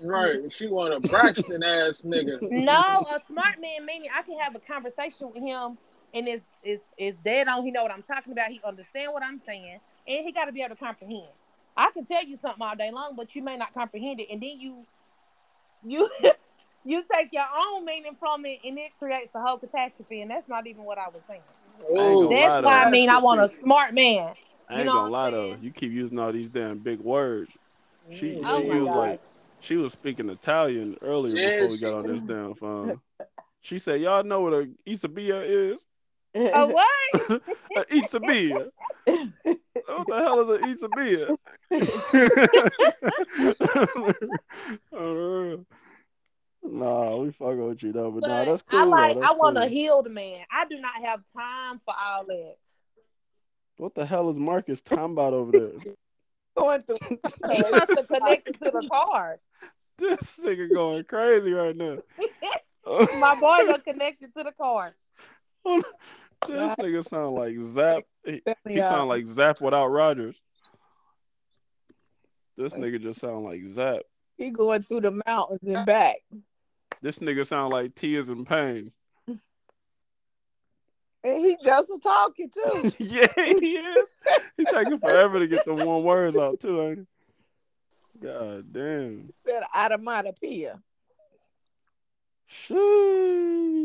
[0.00, 0.50] Right.
[0.50, 2.40] She want a Braxton ass nigga.
[2.50, 5.78] No, a smart man meaning I can have a conversation with him
[6.14, 7.64] and it's is is dead on.
[7.64, 8.50] He know what I'm talking about.
[8.50, 11.28] He understand what I'm saying, and he got to be able to comprehend.
[11.76, 14.42] I can tell you something all day long, but you may not comprehend it, and
[14.42, 14.86] then you
[15.84, 16.08] you
[16.84, 20.22] you take your own meaning from it, and it creates a whole catastrophe.
[20.22, 21.40] And that's not even what I was saying.
[21.90, 24.34] Oh, That's why I mean I want a smart man.
[24.68, 25.56] I You ain't know gonna what lie though.
[25.60, 27.50] You keep using all these damn big words.
[28.10, 28.40] She.
[28.44, 28.96] Oh she my was gosh.
[28.96, 29.20] like
[29.62, 33.00] she was speaking Italian earlier Yeah, before we she- got on this damn phone.
[33.64, 35.80] She said, "Y'all know what a isabia is?
[36.34, 36.86] A what?
[37.76, 38.66] a isabia.
[39.04, 41.28] what the hell is an isabia?"
[44.92, 45.56] Uh,
[46.64, 48.80] nah, we fucking with you though, but, But nah, that's cool.
[48.80, 49.16] I like.
[49.18, 49.64] I want cool.
[49.64, 50.40] a healed man.
[50.50, 52.56] I do not have time for all that.
[53.76, 55.94] What the hell is Marcus talking about over there?
[56.56, 56.98] Going through.
[57.50, 59.38] He wants to connect it to the car.
[59.98, 61.98] this nigga going crazy right now.
[63.18, 64.94] My boy gonna connect it to the car.
[65.64, 65.84] this
[66.48, 68.02] nigga sound like Zapp.
[68.24, 70.36] He, he sound uh, like Zapp without Rogers.
[72.56, 74.02] This nigga just sound like Zapp.
[74.36, 76.16] He going through the mountains and back.
[77.00, 78.92] This nigga sound like Tears in Pain.
[81.24, 82.92] And he just a talking too.
[82.98, 84.08] yeah, he is.
[84.56, 88.26] He taking forever to get the one words out too, ain't he?
[88.26, 89.26] God damn.
[89.26, 90.80] He Said automatopoeia.
[92.68, 93.82] Sheesh.